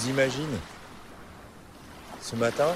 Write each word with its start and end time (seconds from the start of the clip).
vous 0.00 0.08
imagine, 0.08 0.58
ce 2.22 2.34
matin, 2.34 2.72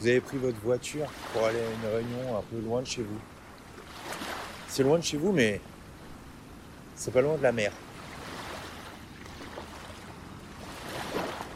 vous 0.00 0.06
avez 0.06 0.20
pris 0.20 0.38
votre 0.38 0.58
voiture 0.60 1.06
pour 1.32 1.44
aller 1.44 1.58
à 1.58 1.62
une 1.62 1.94
réunion 1.94 2.38
un 2.38 2.42
peu 2.42 2.58
loin 2.60 2.80
de 2.80 2.86
chez 2.86 3.02
vous. 3.02 3.18
C'est 4.66 4.82
loin 4.82 4.98
de 4.98 5.04
chez 5.04 5.18
vous, 5.18 5.32
mais 5.32 5.60
c'est 6.96 7.12
pas 7.12 7.20
loin 7.20 7.36
de 7.36 7.42
la 7.42 7.52
mer. 7.52 7.70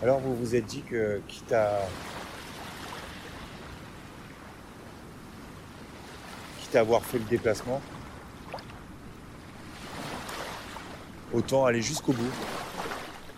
Alors 0.02 0.20
vous 0.20 0.36
vous 0.36 0.54
êtes 0.54 0.66
dit 0.66 0.82
que 0.82 1.22
quitte 1.26 1.52
à 1.52 1.80
quitte 6.60 6.76
à 6.76 6.80
avoir 6.80 7.02
fait 7.02 7.18
le 7.18 7.24
déplacement, 7.24 7.80
autant 11.32 11.64
aller 11.64 11.80
jusqu'au 11.80 12.12
bout 12.12 12.32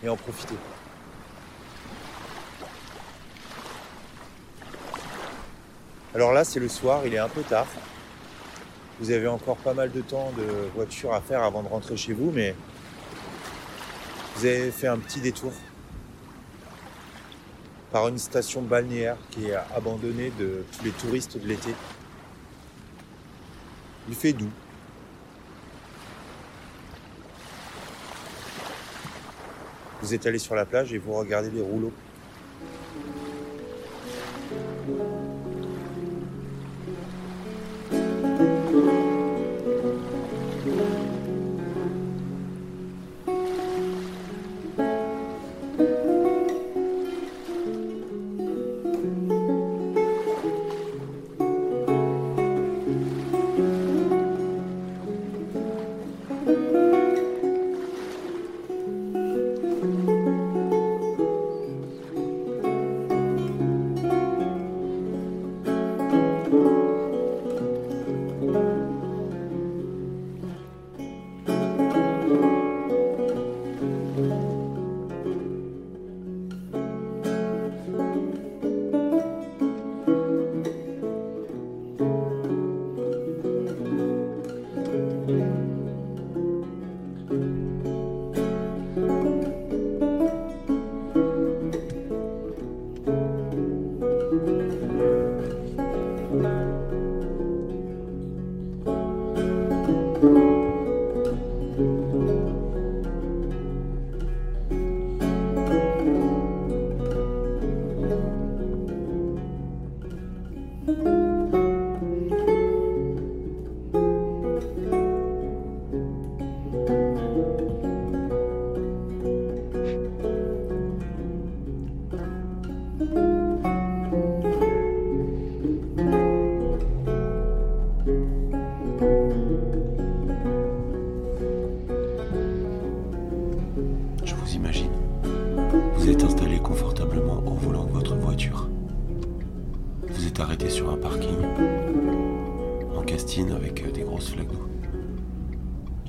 et 0.03 0.09
en 0.09 0.17
profiter. 0.17 0.55
Alors 6.13 6.33
là, 6.33 6.43
c'est 6.43 6.59
le 6.59 6.67
soir, 6.67 7.03
il 7.05 7.13
est 7.13 7.19
un 7.19 7.29
peu 7.29 7.41
tard. 7.41 7.67
Vous 8.99 9.11
avez 9.11 9.27
encore 9.27 9.55
pas 9.55 9.73
mal 9.73 9.91
de 9.91 10.01
temps 10.01 10.33
de 10.37 10.43
voiture 10.75 11.13
à 11.13 11.21
faire 11.21 11.41
avant 11.41 11.63
de 11.63 11.69
rentrer 11.69 11.95
chez 11.95 12.11
vous, 12.11 12.31
mais 12.31 12.53
vous 14.35 14.45
avez 14.45 14.71
fait 14.71 14.87
un 14.87 14.97
petit 14.97 15.21
détour 15.21 15.53
par 17.93 18.09
une 18.09 18.17
station 18.17 18.61
balnéaire 18.61 19.15
qui 19.29 19.47
est 19.47 19.55
abandonnée 19.73 20.31
de 20.37 20.65
tous 20.77 20.83
les 20.83 20.91
touristes 20.91 21.37
de 21.37 21.47
l'été. 21.47 21.73
Il 24.09 24.15
fait 24.15 24.33
doux. 24.33 24.51
Vous 30.01 30.13
êtes 30.13 30.25
allé 30.25 30.39
sur 30.39 30.55
la 30.55 30.65
plage 30.65 30.91
et 30.91 30.97
vous 30.97 31.13
regardez 31.13 31.51
les 31.51 31.61
rouleaux. 31.61 31.93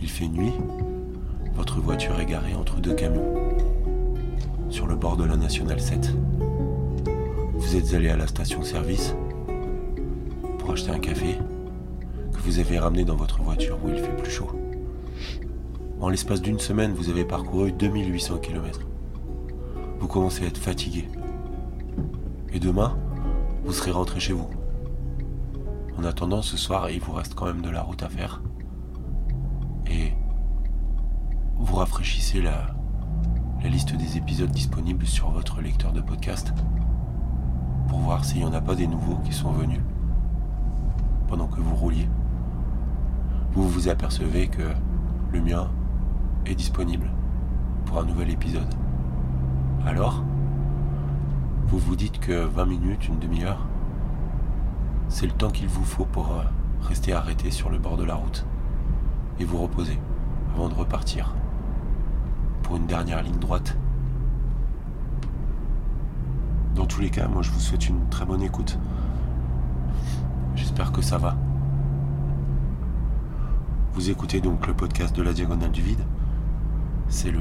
Il 0.02 0.08
fait 0.08 0.26
nuit. 0.26 0.52
Votre 1.54 1.80
voiture 1.80 2.18
est 2.18 2.26
garée 2.26 2.54
entre 2.54 2.80
deux 2.80 2.94
camions 2.94 3.34
sur 4.68 4.86
le 4.86 4.96
bord 4.96 5.16
de 5.16 5.24
la 5.24 5.36
nationale 5.36 5.80
7. 5.80 6.12
Vous 7.54 7.76
êtes 7.76 7.94
allé 7.94 8.08
à 8.08 8.16
la 8.16 8.26
station-service 8.26 9.14
pour 10.58 10.72
acheter 10.72 10.90
un 10.90 10.98
café 10.98 11.38
que 12.32 12.40
vous 12.40 12.58
avez 12.58 12.80
ramené 12.80 13.04
dans 13.04 13.14
votre 13.14 13.42
voiture 13.42 13.78
où 13.84 13.90
il 13.90 13.96
fait 13.96 14.16
plus 14.16 14.30
chaud. 14.30 14.50
En 16.00 16.08
l'espace 16.08 16.42
d'une 16.42 16.58
semaine, 16.58 16.94
vous 16.94 17.08
avez 17.08 17.24
parcouru 17.24 17.70
2800 17.70 18.38
km. 18.38 18.80
Vous 20.00 20.08
commencez 20.08 20.42
à 20.42 20.48
être 20.48 20.58
fatigué. 20.58 21.08
Et 22.52 22.58
demain, 22.58 22.98
vous 23.64 23.72
serez 23.72 23.92
rentré 23.92 24.18
chez 24.18 24.32
vous. 24.32 24.50
En 25.96 26.02
attendant, 26.02 26.42
ce 26.42 26.56
soir, 26.56 26.90
il 26.90 27.00
vous 27.00 27.12
reste 27.12 27.34
quand 27.34 27.46
même 27.46 27.62
de 27.62 27.70
la 27.70 27.82
route 27.82 28.02
à 28.02 28.08
faire. 28.08 28.42
Et 29.86 30.12
vous 31.56 31.71
rafraîchissez 31.82 32.40
la, 32.40 32.68
liste 33.68 33.96
des 33.96 34.16
épisodes 34.16 34.52
disponibles 34.52 35.04
sur 35.04 35.30
votre 35.30 35.60
lecteur 35.60 35.92
de 35.92 36.00
podcast 36.00 36.54
pour 37.88 37.98
voir 37.98 38.24
s'il 38.24 38.38
n'y 38.38 38.44
en 38.44 38.52
a 38.52 38.60
pas 38.60 38.76
des 38.76 38.86
nouveaux 38.86 39.16
qui 39.24 39.32
sont 39.32 39.50
venus 39.50 39.80
pendant 41.26 41.48
que 41.48 41.60
vous 41.60 41.74
rouliez. 41.74 42.08
Vous 43.54 43.68
vous 43.68 43.88
apercevez 43.88 44.46
que 44.46 44.62
le 45.32 45.40
mien 45.40 45.72
est 46.46 46.54
disponible 46.54 47.10
pour 47.86 47.98
un 47.98 48.04
nouvel 48.04 48.30
épisode. 48.30 48.72
Alors, 49.84 50.22
vous 51.66 51.78
vous 51.78 51.96
dites 51.96 52.20
que 52.20 52.44
20 52.44 52.64
minutes, 52.64 53.08
une 53.08 53.18
demi-heure, 53.18 53.66
c'est 55.08 55.26
le 55.26 55.32
temps 55.32 55.50
qu'il 55.50 55.66
vous 55.66 55.84
faut 55.84 56.04
pour 56.04 56.30
euh, 56.30 56.44
rester 56.80 57.12
arrêté 57.12 57.50
sur 57.50 57.70
le 57.70 57.78
bord 57.78 57.96
de 57.96 58.04
la 58.04 58.14
route 58.14 58.46
et 59.40 59.44
vous 59.44 59.58
reposer 59.58 59.98
avant 60.54 60.68
de 60.68 60.74
repartir 60.74 61.34
pour 62.62 62.76
une 62.76 62.86
dernière 62.86 63.22
ligne 63.22 63.38
droite. 63.38 63.76
Dans 66.74 66.86
tous 66.86 67.00
les 67.00 67.10
cas, 67.10 67.28
moi 67.28 67.42
je 67.42 67.50
vous 67.50 67.60
souhaite 67.60 67.88
une 67.88 68.08
très 68.08 68.24
bonne 68.24 68.42
écoute. 68.42 68.78
J'espère 70.54 70.92
que 70.92 71.02
ça 71.02 71.18
va. 71.18 71.36
Vous 73.94 74.10
écoutez 74.10 74.40
donc 74.40 74.66
le 74.66 74.74
podcast 74.74 75.14
de 75.14 75.22
la 75.22 75.32
Diagonale 75.32 75.70
du 75.70 75.82
Vide. 75.82 76.04
C'est 77.08 77.30
le 77.30 77.40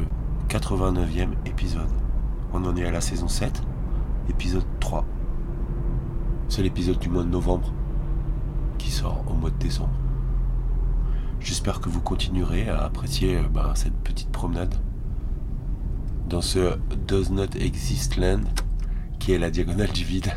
89e 0.49 1.29
épisode. 1.45 1.89
On 2.53 2.65
en 2.65 2.75
est 2.75 2.85
à 2.85 2.91
la 2.91 2.99
saison 2.99 3.29
7, 3.29 3.63
épisode 4.29 4.65
3. 4.81 5.05
C'est 6.49 6.63
l'épisode 6.63 6.99
du 6.99 7.09
mois 7.09 7.23
de 7.23 7.29
novembre 7.29 7.71
qui 8.77 8.91
sort 8.91 9.23
au 9.29 9.33
mois 9.33 9.49
de 9.49 9.57
décembre. 9.57 9.93
J'espère 11.39 11.79
que 11.79 11.89
vous 11.89 12.01
continuerez 12.01 12.69
à 12.69 12.83
apprécier 12.83 13.37
euh, 13.37 13.47
bah, 13.51 13.71
cette 13.75 13.95
petite 13.95 14.29
promenade 14.29 14.75
dans 16.31 16.41
ce 16.41 16.77
Does 17.07 17.29
Not 17.29 17.57
Exist 17.59 18.15
Land 18.15 18.43
qui 19.19 19.33
est 19.33 19.37
la 19.37 19.49
diagonale 19.51 19.91
du 19.91 20.05
vide. 20.05 20.31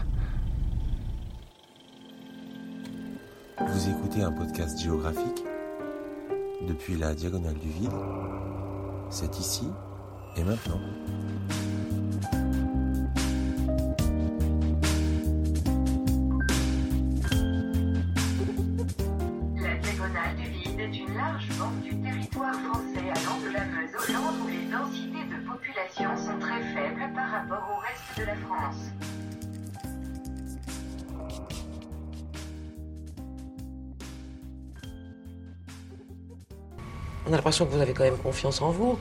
Vous 3.60 3.88
écoutez 3.88 4.22
un 4.22 4.32
podcast 4.32 4.82
géographique 4.82 5.44
depuis 6.66 6.96
la 6.96 7.14
diagonale 7.14 7.54
du 7.54 7.68
vide. 7.68 7.92
C'est 9.08 9.38
ici 9.38 9.68
et 10.36 10.42
maintenant. 10.42 10.80
Que 37.58 37.64
vous 37.64 37.80
avez 37.80 37.92
quand 37.92 38.04
même 38.04 38.16
confiance 38.16 38.60
en 38.62 38.70
vous. 38.70 38.98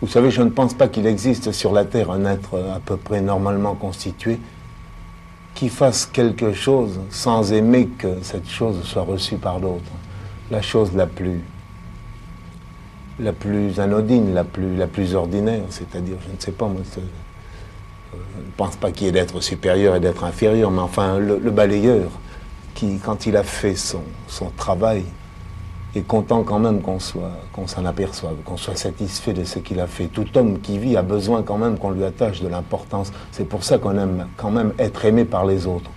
Vous 0.00 0.08
savez, 0.08 0.30
je 0.30 0.42
ne 0.42 0.50
pense 0.50 0.74
pas 0.74 0.88
qu'il 0.88 1.06
existe 1.06 1.52
sur 1.52 1.72
la 1.72 1.84
Terre 1.84 2.10
un 2.10 2.24
être 2.24 2.58
à 2.74 2.80
peu 2.80 2.96
près 2.96 3.20
normalement 3.20 3.74
constitué 3.74 4.38
qui 5.54 5.68
fasse 5.68 6.06
quelque 6.06 6.52
chose 6.52 7.00
sans 7.10 7.52
aimer 7.52 7.88
que 7.88 8.18
cette 8.22 8.48
chose 8.48 8.82
soit 8.84 9.02
reçue 9.02 9.36
par 9.36 9.58
l'autre. 9.58 9.90
La 10.52 10.62
chose 10.62 10.94
la 10.94 11.06
plus, 11.06 11.40
la 13.18 13.32
plus 13.32 13.80
anodine, 13.80 14.32
la 14.34 14.44
plus, 14.44 14.76
la 14.76 14.86
plus 14.86 15.14
ordinaire, 15.14 15.64
c'est-à-dire, 15.70 16.16
je 16.28 16.34
ne 16.34 16.40
sais 16.40 16.52
pas, 16.52 16.66
moi, 16.68 16.82
c'est- 16.92 17.00
je 18.12 18.16
ne 18.40 18.50
pense 18.56 18.76
pas 18.76 18.92
qu'il 18.92 19.06
y 19.06 19.08
ait 19.08 19.12
d'être 19.12 19.40
supérieur 19.40 19.96
et 19.96 20.00
d'être 20.00 20.22
inférieur, 20.24 20.70
mais 20.70 20.80
enfin, 20.80 21.18
le, 21.18 21.38
le 21.38 21.50
balayeur, 21.50 22.10
qui, 22.74 22.98
quand 22.98 23.26
il 23.26 23.36
a 23.36 23.42
fait 23.42 23.74
son, 23.74 24.02
son 24.28 24.50
travail, 24.50 25.04
est 25.94 26.02
content 26.02 26.42
quand 26.44 26.58
même 26.58 26.82
qu'on 26.82 26.98
soit, 27.00 27.32
qu'on 27.52 27.66
s'en 27.66 27.84
aperçoive, 27.86 28.36
qu'on 28.44 28.56
soit 28.56 28.76
satisfait 28.76 29.32
de 29.32 29.44
ce 29.44 29.58
qu'il 29.58 29.80
a 29.80 29.86
fait. 29.86 30.06
Tout 30.06 30.26
homme 30.36 30.60
qui 30.60 30.78
vit 30.78 30.96
a 30.96 31.02
besoin 31.02 31.42
quand 31.42 31.56
même 31.58 31.78
qu'on 31.78 31.90
lui 31.90 32.04
attache 32.04 32.40
de 32.40 32.48
l'importance. 32.48 33.10
C'est 33.32 33.46
pour 33.48 33.64
ça 33.64 33.78
qu'on 33.78 33.96
aime 33.98 34.28
quand 34.36 34.50
même 34.50 34.74
être 34.78 35.04
aimé 35.04 35.24
par 35.24 35.46
les 35.46 35.66
autres. 35.66 35.90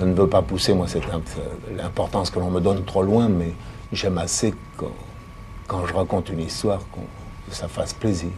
Je 0.00 0.04
ne 0.06 0.14
veux 0.14 0.28
pas 0.28 0.42
pousser, 0.42 0.74
moi, 0.74 0.86
cette 0.88 1.04
imp- 1.12 1.76
l'importance 1.76 2.30
que 2.30 2.38
l'on 2.38 2.50
me 2.50 2.60
donne 2.60 2.84
trop 2.84 3.02
loin, 3.02 3.28
mais 3.28 3.52
j'aime 3.92 4.18
assez 4.18 4.54
quand, 4.76 4.92
quand 5.66 5.86
je 5.86 5.94
raconte 5.94 6.28
une 6.28 6.40
histoire 6.40 6.80
que 7.48 7.54
ça 7.54 7.68
fasse 7.68 7.92
plaisir. 7.94 8.30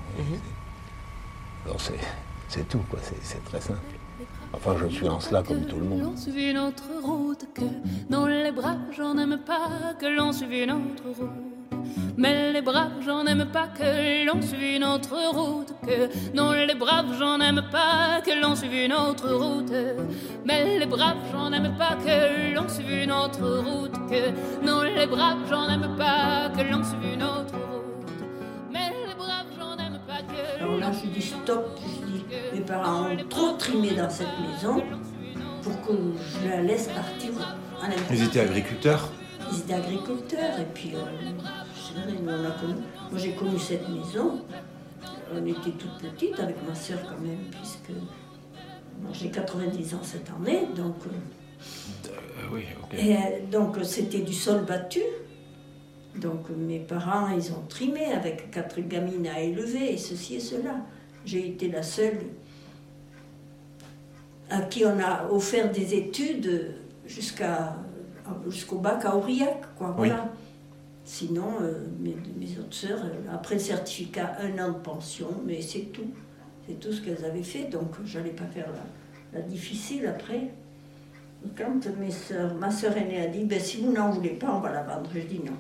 Alors 1.67 1.81
c'est, 1.81 1.99
c'est 2.49 2.69
tout, 2.69 2.81
quoi. 2.91 2.99
C'est 3.23 3.45
très 3.45 3.61
simple. 3.61 3.79
Enfin, 4.55 4.77
je 4.81 4.87
suis 4.95 5.09
en 5.09 5.21
cela 5.21 5.43
comme 5.43 5.65
tout 5.67 5.77
le 5.77 5.85
monde. 5.85 6.03
L'on 6.03 6.17
suive 6.17 6.39
une 6.39 6.59
autre 6.59 6.85
route 7.03 7.45
que 7.55 7.65
dans 8.09 8.27
les 8.27 8.53
bras, 8.53 8.77
j'en 8.97 9.19
aime 9.19 9.39
pas 9.39 9.95
que 9.99 10.07
l'on 10.07 10.33
suive 10.33 10.53
une 10.53 10.71
autre 10.71 11.05
route. 11.19 11.55
Mais 12.17 12.53
les 12.53 12.63
braves, 12.63 12.93
j'en 13.05 13.27
aime 13.27 13.47
pas 13.53 13.67
que 13.67 14.25
l'on 14.25 14.41
suive 14.41 14.77
une 14.77 14.85
autre 14.85 15.17
route 15.33 15.75
que 15.85 16.35
non 16.35 16.53
les 16.53 16.75
braves, 16.75 17.13
j'en 17.19 17.41
aime 17.41 17.63
pas 17.71 18.21
que 18.25 18.41
l'on 18.41 18.55
suive 18.55 18.75
une 18.75 18.93
autre 18.93 19.33
route. 19.33 19.73
Mais 20.45 20.79
les 20.79 20.87
braves, 20.87 21.19
j'en 21.33 21.53
aime 21.53 21.75
pas 21.77 21.97
que 21.97 22.55
l'on 22.55 22.69
suive 22.69 22.91
une 22.91 23.13
autre 23.13 23.43
route 23.43 23.93
que 24.09 24.65
non 24.65 24.83
les 24.83 25.07
braves, 25.07 25.39
j'en 25.51 25.69
aime 25.69 25.97
pas 25.97 26.51
que 26.57 26.63
l'on 26.63 26.85
suive 26.85 27.15
une 27.15 27.23
autre 27.23 27.55
route. 27.55 28.09
Mais 28.73 28.93
les 29.09 29.15
braves, 29.15 29.47
j'en 29.59 29.77
aime 29.85 29.99
pas 30.07 30.23
que 30.23 30.63
Alors 30.63 30.79
là, 30.79 30.91
je 30.93 31.09
dis 31.09 31.23
stop. 31.23 31.79
Je 31.83 31.89
dis, 31.89 31.94
mes 32.55 32.61
parents 32.61 33.11
ont 33.11 33.17
trop 33.29 33.53
trimé 33.57 33.91
dans 33.95 34.11
cette 34.11 34.27
maison 34.41 34.83
pour 35.63 35.81
que 35.83 35.93
je 36.43 36.49
la 36.49 36.63
laisse 36.63 36.89
partir 36.89 37.31
en 37.81 37.85
Amérique. 37.85 38.05
Ils 38.11 38.23
étaient 38.25 38.41
agriculteurs 38.41 39.11
Ils 39.53 39.59
étaient 39.61 39.75
agriculteurs 39.75 40.59
et 40.61 40.67
puis 40.75 40.93
euh, 40.95 40.99
vrai, 40.99 42.15
on 42.27 42.29
a 42.45 42.51
connu- 42.51 42.83
moi 43.11 43.19
j'ai 43.19 43.33
connu 43.33 43.59
cette 43.59 43.89
maison. 43.89 44.41
On 45.35 45.47
était 45.47 45.71
toute 45.71 45.99
petite 45.99 46.39
avec 46.39 46.57
ma 46.69 46.75
soeur 46.75 46.99
quand 47.03 47.21
même 47.25 47.39
puisque 47.51 47.91
moi, 49.01 49.11
j'ai 49.13 49.31
90 49.31 49.95
ans 49.95 50.01
cette 50.03 50.29
année 50.31 50.69
donc 50.77 50.97
euh, 51.07 52.11
Oui, 52.53 52.65
ok. 52.83 52.95
et, 52.99 53.17
euh, 53.17 53.19
donc 53.51 53.79
euh, 53.79 53.85
c'était 53.85 54.21
du 54.21 54.33
sol 54.35 54.65
battu. 54.65 55.01
Donc 56.17 56.47
euh, 56.51 56.55
mes 56.57 56.79
parents, 56.79 57.29
ils 57.37 57.51
ont 57.53 57.65
trimé 57.69 58.05
avec 58.13 58.51
quatre 58.51 58.81
gamines 58.81 59.27
à 59.27 59.41
élever 59.41 59.95
et 59.95 59.99
ceci 59.99 60.37
et 60.37 60.41
cela. 60.41 60.77
J'ai 61.25 61.49
été 61.49 61.69
la 61.69 61.83
seule 61.83 62.19
à 64.51 64.61
qui 64.63 64.85
on 64.85 64.99
a 65.01 65.29
offert 65.31 65.73
des 65.73 65.95
études 65.95 66.77
jusqu'à 67.07 67.77
jusqu'au 68.49 68.79
bac 68.79 69.05
à 69.05 69.17
Aurillac, 69.17 69.75
quoi. 69.77 69.89
Oui. 69.99 70.09
Voilà. 70.09 70.31
Sinon, 71.05 71.57
euh, 71.61 71.85
mes, 72.01 72.17
mes 72.39 72.59
autres 72.59 72.73
sœurs, 72.75 73.05
euh, 73.05 73.35
après 73.35 73.57
le 73.57 73.61
certificat, 73.61 74.39
un 74.41 74.59
an 74.65 74.73
de 74.73 74.79
pension, 74.79 75.29
mais 75.45 75.61
c'est 75.61 75.93
tout. 75.93 76.11
C'est 76.67 76.81
tout 76.81 76.93
ce 76.93 77.03
qu'elles 77.03 77.25
avaient 77.27 77.43
fait, 77.43 77.65
donc 77.65 77.91
j'allais 78.07 78.31
pas 78.31 78.47
faire 78.47 78.69
la, 78.71 79.39
la 79.39 79.45
difficile 79.47 80.07
après. 80.07 80.51
Quand 81.59 81.87
mes 82.01 82.11
sœurs, 82.11 82.55
ma 82.55 82.71
sœur 82.71 82.97
aînée 82.97 83.21
a 83.21 83.27
dit, 83.27 83.45
ben, 83.45 83.61
si 83.61 83.83
vous 83.83 83.93
n'en 83.93 84.11
voulez 84.11 84.31
pas, 84.31 84.55
on 84.55 84.61
va 84.61 84.73
la 84.73 84.83
vendre. 84.83 85.11
Je 85.15 85.21
dis 85.21 85.41
non. 85.41 85.53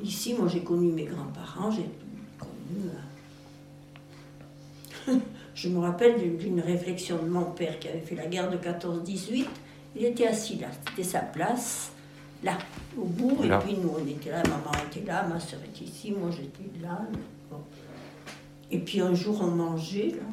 Ici, 0.00 0.32
moi, 0.32 0.48
j'ai 0.48 0.62
connu 0.62 0.90
mes 0.90 1.04
grands-parents, 1.04 1.70
j'ai 1.70 1.90
connu. 2.38 2.88
Je 5.54 5.68
me 5.68 5.78
rappelle 5.80 6.16
d'une- 6.38 6.60
réflexion 6.60 7.16
de 7.22 7.28
mon 7.28 7.46
père 7.52 7.78
qui 7.78 7.88
avait 7.88 8.00
fait 8.00 8.14
la 8.14 8.26
guerre 8.26 8.50
de 8.50 8.56
14-18. 8.56 9.46
Il 9.96 10.04
était 10.04 10.26
assis 10.26 10.56
là, 10.56 10.68
c'était 10.88 11.02
sa 11.08 11.20
place, 11.20 11.90
là, 12.44 12.56
au 12.96 13.04
bout. 13.04 13.42
Là. 13.42 13.58
Et 13.60 13.64
puis 13.66 13.76
nous, 13.82 13.92
on 14.00 14.06
était 14.06 14.30
là, 14.30 14.42
maman 14.44 14.70
était 14.90 15.04
là, 15.06 15.26
ma 15.26 15.40
soeur 15.40 15.60
était 15.64 15.84
ici, 15.84 16.12
moi 16.12 16.30
j'étais 16.30 16.70
là. 16.80 17.00
Bon. 17.50 17.58
Et 18.70 18.78
puis 18.78 19.00
un 19.00 19.14
jour, 19.14 19.38
on 19.42 19.46
mangeait, 19.50 20.10
là. 20.10 20.26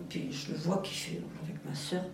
Et 0.00 0.04
puis 0.08 0.28
je 0.32 0.52
le 0.52 0.58
vois 0.58 0.78
qui 0.82 0.94
fait 0.94 1.20
avec 1.44 1.56
ma 1.68 1.74
soeur. 1.74 2.04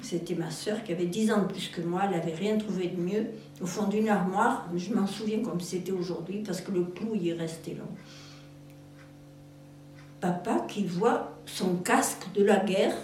C'était 0.00 0.34
ma 0.36 0.50
soeur 0.50 0.82
qui 0.84 0.92
avait 0.92 1.06
10 1.06 1.30
ans 1.32 1.42
de 1.42 1.46
plus 1.52 1.68
que 1.68 1.80
moi, 1.80 2.02
elle 2.04 2.12
n'avait 2.12 2.34
rien 2.34 2.56
trouvé 2.56 2.88
de 2.88 3.00
mieux. 3.00 3.26
Au 3.60 3.66
fond 3.66 3.88
d'une 3.88 4.08
armoire, 4.08 4.68
je 4.76 4.94
m'en 4.94 5.06
souviens 5.06 5.40
comme 5.42 5.60
c'était 5.60 5.90
aujourd'hui, 5.92 6.42
parce 6.46 6.60
que 6.60 6.70
le 6.70 6.84
clou 6.84 7.14
y 7.16 7.30
est 7.30 7.34
resté 7.34 7.74
là. 7.74 7.82
Papa 10.20 10.64
qui 10.68 10.84
voit 10.84 11.38
son 11.46 11.76
casque 11.76 12.32
de 12.34 12.42
la 12.42 12.58
guerre, 12.58 12.96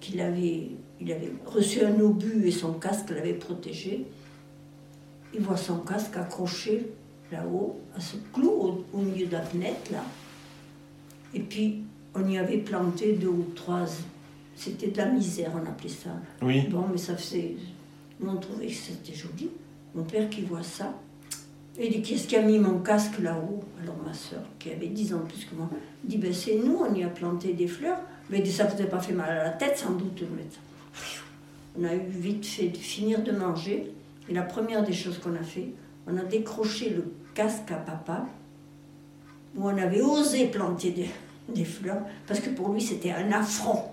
qu'il 0.00 0.20
avait, 0.20 0.70
il 1.00 1.12
avait 1.12 1.32
reçu 1.44 1.84
un 1.84 1.98
obus 2.00 2.46
et 2.46 2.50
son 2.50 2.74
casque 2.74 3.10
l'avait 3.10 3.34
protégé. 3.34 4.06
Il 5.34 5.40
voit 5.40 5.56
son 5.56 5.78
casque 5.78 6.16
accroché 6.16 6.90
là-haut, 7.32 7.80
à 7.96 8.00
ce 8.00 8.16
clou 8.32 8.48
au, 8.48 8.84
au 8.92 8.98
milieu 9.02 9.26
de 9.26 9.32
la 9.32 9.42
fenêtre 9.42 9.92
là. 9.92 10.02
Et 11.34 11.40
puis 11.40 11.82
on 12.14 12.28
y 12.28 12.38
avait 12.38 12.58
planté 12.58 13.12
deux 13.12 13.28
ou 13.28 13.46
trois. 13.54 13.84
C'était 14.54 14.88
de 14.88 14.96
la 14.96 15.06
misère, 15.06 15.52
on 15.54 15.66
appelait 15.66 15.88
ça. 15.88 16.10
Oui. 16.40 16.66
Bon, 16.68 16.86
mais 16.90 16.96
ça 16.96 17.16
faisait. 17.16 17.56
Nous, 18.18 18.30
on 18.30 18.36
trouvait 18.36 18.68
que 18.68 18.72
c'était 18.72 19.14
joli. 19.14 19.50
Mon 19.94 20.04
père 20.04 20.30
qui 20.30 20.42
voit 20.42 20.62
ça, 20.62 20.94
il 21.78 21.90
dit 21.90 22.02
Qu'est-ce 22.02 22.26
qui 22.26 22.36
a 22.36 22.42
mis 22.42 22.58
mon 22.58 22.78
casque 22.78 23.18
là-haut 23.18 23.62
Alors 23.82 23.96
ma 24.04 24.12
soeur, 24.12 24.42
qui 24.58 24.70
avait 24.70 24.86
10 24.86 25.14
ans 25.14 25.22
plus 25.28 25.44
que 25.44 25.54
moi, 25.54 25.68
dit 26.04 26.18
Ben 26.18 26.32
c'est 26.32 26.56
nous, 26.56 26.78
on 26.88 26.94
y 26.94 27.04
a 27.04 27.08
planté 27.08 27.52
des 27.52 27.68
fleurs. 27.68 27.98
Mais 28.30 28.44
ça 28.44 28.64
ne 28.64 28.70
vous 28.70 28.82
a 28.82 28.86
pas 28.86 29.00
fait 29.00 29.12
mal 29.12 29.30
à 29.30 29.44
la 29.44 29.50
tête, 29.50 29.78
sans 29.78 29.92
doute, 29.92 30.20
mettre 30.22 30.54
ça. 30.54 30.60
On 31.78 31.84
a 31.84 31.94
eu 31.94 32.00
vite 32.08 32.44
fait 32.44 32.68
de 32.68 32.76
finir 32.76 33.22
de 33.22 33.32
manger. 33.32 33.92
Et 34.28 34.34
la 34.34 34.42
première 34.42 34.82
des 34.82 34.92
choses 34.92 35.18
qu'on 35.18 35.36
a 35.36 35.42
fait, 35.42 35.68
on 36.08 36.16
a 36.16 36.24
décroché 36.24 36.90
le 36.90 37.04
casque 37.34 37.70
à 37.70 37.76
papa, 37.76 38.26
où 39.54 39.68
on 39.68 39.76
avait 39.78 40.00
osé 40.00 40.46
planter 40.46 40.90
des, 40.90 41.08
des 41.48 41.64
fleurs, 41.64 42.02
parce 42.26 42.40
que 42.40 42.50
pour 42.50 42.72
lui, 42.72 42.80
c'était 42.80 43.12
un 43.12 43.30
affront. 43.30 43.84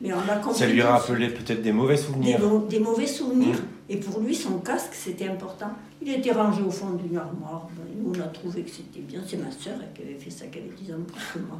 Mais 0.00 0.12
on 0.14 0.18
a 0.18 0.54
Ça 0.54 0.66
lui 0.66 0.80
rappelait 0.80 1.28
peut-être 1.28 1.60
des 1.60 1.72
mauvais 1.72 1.96
souvenirs. 1.96 2.40
des 2.68 2.80
mauvais 2.80 3.06
souvenirs. 3.06 3.56
Mm. 3.56 3.92
Et 3.92 3.96
pour 3.96 4.20
lui, 4.20 4.34
son 4.34 4.58
casque, 4.58 4.94
c'était 4.94 5.28
important. 5.28 5.70
Il 6.00 6.10
était 6.10 6.32
rangé 6.32 6.62
au 6.62 6.70
fond 6.70 6.90
d'une 6.90 7.18
armoire. 7.18 7.68
Ben, 7.76 7.84
nous, 7.96 8.12
on 8.16 8.20
a 8.22 8.28
trouvé 8.28 8.62
que 8.62 8.70
c'était 8.70 9.00
bien. 9.00 9.20
C'est 9.26 9.36
ma 9.36 9.50
soeur 9.50 9.74
qui 9.94 10.02
avait 10.02 10.14
fait 10.14 10.30
ça, 10.30 10.46
qui 10.46 10.58
avait 10.58 10.70
10 10.80 10.92
ans 10.92 10.96
plus 11.06 11.40
que 11.40 11.46
moi. 11.46 11.58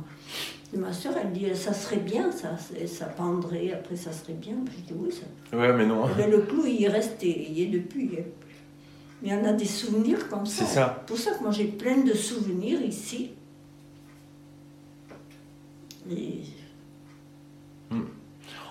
Et 0.72 0.78
ma 0.78 0.92
soeur, 0.92 1.12
elle 1.22 1.32
dit, 1.32 1.46
ça 1.54 1.74
serait 1.74 1.96
bien, 1.96 2.30
ça, 2.32 2.56
ça 2.86 3.06
pendrait, 3.06 3.72
après 3.72 3.96
ça 3.96 4.12
serait 4.12 4.34
bien. 4.34 4.54
Je 4.66 4.94
dis, 4.94 4.98
oui, 4.98 5.12
ça. 5.12 5.56
Ouais, 5.56 5.72
mais 5.74 5.84
non. 5.84 6.06
Mais 6.16 6.28
le 6.28 6.42
clou, 6.42 6.64
il 6.64 6.82
est 6.84 6.88
resté, 6.88 7.48
il 7.50 7.60
est 7.60 7.66
depuis. 7.66 8.10
Mais 9.22 9.34
on 9.34 9.44
a 9.44 9.52
des 9.52 9.66
souvenirs 9.66 10.28
comme 10.30 10.46
ça. 10.46 10.64
C'est 10.64 10.74
ça. 10.76 11.04
pour 11.06 11.18
ça 11.18 11.32
que 11.32 11.42
moi, 11.42 11.50
j'ai 11.50 11.66
plein 11.66 11.98
de 11.98 12.14
souvenirs 12.14 12.80
ici. 12.80 13.32
Et 16.10 16.40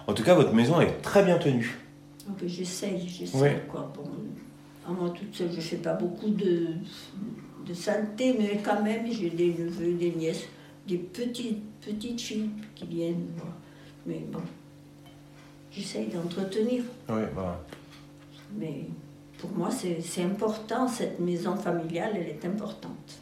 En 0.08 0.14
tout 0.14 0.24
cas, 0.24 0.34
votre 0.34 0.54
maison 0.54 0.82
est 0.82 1.02
très 1.02 1.24
bien 1.24 1.38
tenue. 1.38 1.78
Ah 2.28 2.32
ben, 2.40 2.50
J'essaye, 2.50 3.08
j'essaye. 3.08 3.58
Quoi. 3.70 3.92
Bon, 3.96 4.94
moi 4.94 5.10
toute 5.12 5.34
seule, 5.36 5.52
je 5.52 5.58
ne 5.58 5.62
fais 5.62 5.78
pas 5.78 5.94
beaucoup 5.94 6.30
de, 6.30 6.68
de 7.66 7.74
saleté, 7.74 8.36
mais 8.38 8.60
quand 8.64 8.82
même, 8.84 9.12
j'ai 9.12 9.30
des 9.30 9.54
neveux, 9.54 9.94
des 9.94 10.12
nièces, 10.12 10.46
des 10.88 10.98
petites, 10.98 11.64
petites 11.82 12.20
filles 12.20 12.50
qui 12.76 12.86
viennent 12.86 13.28
voir. 13.38 13.54
Mais 14.06 14.26
bon, 14.32 14.42
j'essaye 15.72 16.08
d'entretenir. 16.08 16.84
Oui, 17.08 17.22
bah. 17.36 17.64
Mais 18.58 18.86
pour 19.38 19.52
moi, 19.52 19.70
c'est 19.70 20.02
c'est 20.02 20.24
important, 20.24 20.88
cette 20.88 21.20
maison 21.20 21.56
familiale, 21.56 22.14
elle 22.16 22.30
est 22.30 22.46
importante. 22.46 23.20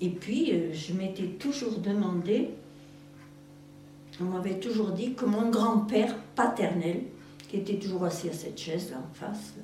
Et 0.00 0.10
puis, 0.10 0.52
euh, 0.52 0.72
je 0.72 0.92
m'étais 0.94 1.26
toujours 1.38 1.78
demandé, 1.78 2.50
on 4.20 4.24
m'avait 4.24 4.58
toujours 4.58 4.90
dit 4.90 5.14
que 5.14 5.24
mon 5.24 5.50
grand-père 5.50 6.14
paternel, 6.34 7.02
qui 7.48 7.56
était 7.58 7.78
toujours 7.78 8.04
assis 8.04 8.28
à 8.28 8.32
cette 8.32 8.58
chaise 8.58 8.90
là 8.90 8.98
en 8.98 9.14
face, 9.14 9.54
là, 9.56 9.62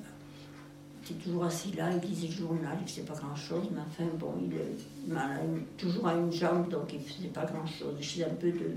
était 1.03 1.23
toujours 1.23 1.43
assis 1.45 1.71
là, 1.73 1.89
il 1.91 2.09
lisait 2.09 2.27
le 2.27 2.33
journal, 2.33 2.77
il 2.81 2.87
faisait 2.87 3.05
pas 3.05 3.13
grand-chose, 3.13 3.67
mais 3.71 3.81
enfin 3.87 4.09
bon, 4.17 4.33
il 4.41 5.15
à 5.15 5.43
une- 5.43 5.65
toujours 5.77 6.07
à 6.07 6.15
une 6.15 6.31
jambe, 6.31 6.69
donc 6.69 6.91
il 6.93 6.99
faisait 6.99 7.27
pas 7.27 7.45
grand-chose. 7.45 7.95
Je 7.99 8.09
faisais 8.09 8.25
un 8.25 8.33
peu 8.33 8.51
de, 8.51 8.71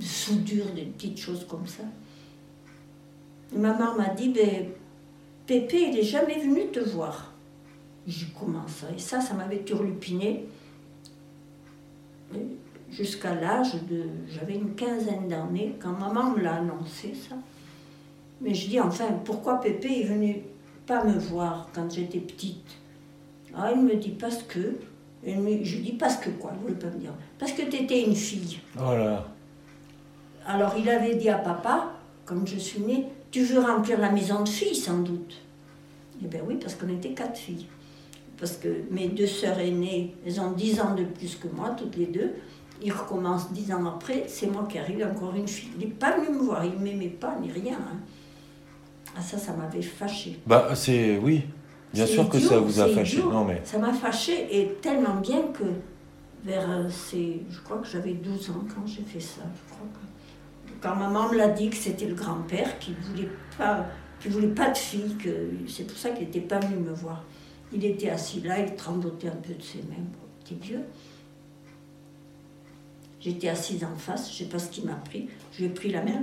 soudure, 0.00 0.66
des 0.74 0.82
petites 0.84 1.18
choses 1.18 1.44
comme 1.48 1.66
ça. 1.66 1.82
Et 3.54 3.58
ma 3.58 3.76
mère 3.76 3.96
m'a 3.96 4.10
dit, 4.10 4.28
ben, 4.28 4.68
Pépé, 5.46 5.88
il 5.88 5.94
n'est 5.94 6.02
jamais 6.02 6.38
venu 6.38 6.70
te 6.70 6.80
voir. 6.80 7.32
J'ai 8.06 8.26
ça? 8.68 8.86
Et 8.94 8.98
ça, 8.98 9.20
ça 9.20 9.34
m'avait 9.34 9.64
turlupiné 9.64 10.46
jusqu'à 12.90 13.34
l'âge 13.34 13.74
de... 13.88 14.04
J'avais 14.28 14.54
une 14.54 14.74
quinzaine 14.74 15.28
d'années, 15.28 15.76
quand 15.80 15.92
maman 15.92 16.30
me 16.30 16.40
l'a 16.40 16.56
annoncé, 16.56 17.14
ça. 17.14 17.36
Mais 18.40 18.54
je 18.54 18.68
dis, 18.68 18.80
enfin, 18.80 19.06
pourquoi 19.24 19.60
Pépé 19.60 20.00
est 20.00 20.04
venu 20.04 20.42
pas 20.86 21.04
me 21.04 21.18
voir 21.18 21.68
quand 21.74 21.90
j'étais 21.92 22.20
petite? 22.20 22.76
Ah, 23.54 23.70
il 23.74 23.82
me 23.82 23.94
dit, 23.96 24.10
parce 24.10 24.42
que... 24.42 24.76
Et 25.24 25.34
je 25.64 25.78
dis, 25.78 25.92
parce 25.92 26.16
que 26.16 26.30
quoi? 26.30 26.52
Il 26.54 26.58
ne 26.58 26.62
voulait 26.62 26.78
pas 26.78 26.86
me 26.86 27.00
dire. 27.00 27.12
Parce 27.38 27.52
que 27.52 27.62
tu 27.62 27.82
étais 27.82 28.04
une 28.04 28.14
fille. 28.14 28.60
Oh 28.78 28.92
là 28.92 29.04
là. 29.04 29.28
Alors 30.46 30.74
il 30.78 30.88
avait 30.88 31.16
dit 31.16 31.28
à 31.28 31.38
papa, 31.38 31.92
comme 32.24 32.46
je 32.46 32.56
suis 32.56 32.80
née, 32.80 33.06
tu 33.30 33.42
veux 33.42 33.60
remplir 33.60 33.98
la 34.00 34.10
maison 34.10 34.42
de 34.42 34.48
filles 34.48 34.74
sans 34.74 34.98
doute. 34.98 35.42
Eh 36.22 36.26
bien 36.26 36.40
oui, 36.46 36.56
parce 36.60 36.74
qu'on 36.74 36.88
était 36.88 37.10
quatre 37.10 37.36
filles. 37.36 37.66
Parce 38.38 38.56
que 38.56 38.68
mes 38.90 39.08
deux 39.08 39.26
sœurs 39.26 39.58
aînées, 39.58 40.14
elles 40.24 40.40
ont 40.40 40.52
dix 40.52 40.80
ans 40.80 40.94
de 40.94 41.04
plus 41.04 41.34
que 41.34 41.48
moi, 41.48 41.70
toutes 41.70 41.96
les 41.96 42.06
deux. 42.06 42.32
Ils 42.80 42.92
recommencent 42.92 43.50
dix 43.52 43.72
ans 43.72 43.84
après, 43.86 44.24
c'est 44.28 44.46
moi 44.46 44.66
qui 44.70 44.78
arrive, 44.78 45.04
encore 45.04 45.34
une 45.34 45.48
fille. 45.48 45.70
Il 45.78 45.86
n'est 45.88 45.92
pas 45.94 46.16
venu 46.18 46.36
me 46.36 46.42
voir, 46.42 46.64
il 46.64 46.72
ne 46.78 46.84
m'aimait 46.84 47.08
pas 47.08 47.36
ni 47.40 47.50
rien. 47.50 47.76
hein. 47.76 47.96
Ah 49.16 49.20
ça, 49.20 49.36
ça 49.38 49.52
m'avait 49.52 49.82
fâché. 49.82 50.38
Bah, 50.46 50.68
c'est. 50.74 51.18
Oui. 51.18 51.44
Bien 51.92 52.06
sûr 52.06 52.28
que 52.28 52.38
ça 52.38 52.58
vous 52.60 52.78
a 52.80 52.86
fâché. 52.88 53.16
idiot. 53.16 53.32
Non, 53.32 53.44
mais. 53.44 53.60
Ça 53.64 53.78
m'a 53.78 53.92
fâché 53.92 54.46
et 54.60 54.74
tellement 54.74 55.16
bien 55.16 55.42
que 55.52 55.64
vers 56.44 56.70
euh, 56.70 56.88
ces, 56.88 57.42
je 57.50 57.60
crois 57.60 57.78
que 57.78 57.86
j'avais 57.88 58.12
12 58.12 58.50
ans 58.50 58.64
quand 58.72 58.86
j'ai 58.86 59.02
fait 59.02 59.18
ça. 59.20 59.40
Je 59.42 59.72
crois 59.74 59.86
que, 59.92 60.72
quand 60.80 60.94
maman 60.94 61.30
me 61.30 61.36
l'a 61.36 61.48
dit 61.48 61.70
que 61.70 61.76
c'était 61.76 62.06
le 62.06 62.14
grand-père 62.14 62.78
qui 62.78 62.94
voulait 63.08 63.28
pas, 63.56 63.86
qui 64.20 64.28
voulait 64.28 64.46
pas 64.48 64.70
de 64.70 64.76
fille, 64.76 65.16
que 65.16 65.30
c'est 65.66 65.84
pour 65.86 65.96
ça 65.96 66.10
qu'il 66.10 66.26
n'était 66.26 66.40
pas 66.40 66.60
venu 66.60 66.76
me 66.76 66.92
voir. 66.92 67.24
Il 67.72 67.84
était 67.84 68.10
assis 68.10 68.40
là, 68.42 68.60
il 68.60 68.74
tremblotait 68.76 69.28
un 69.28 69.36
peu 69.36 69.54
de 69.54 69.62
ses 69.62 69.78
mains, 69.78 69.96
bon, 69.98 70.28
petit 70.44 70.54
vieux. 70.54 70.84
J'étais 73.20 73.48
assise 73.48 73.82
en 73.84 73.96
face, 73.96 74.30
je 74.32 74.38
sais 74.44 74.48
pas 74.48 74.58
ce 74.58 74.70
qu'il 74.70 74.84
m'a 74.84 74.94
pris. 74.94 75.28
Je 75.52 75.58
lui 75.58 75.66
ai 75.66 75.70
pris 75.70 75.90
la 75.90 76.02
main, 76.02 76.22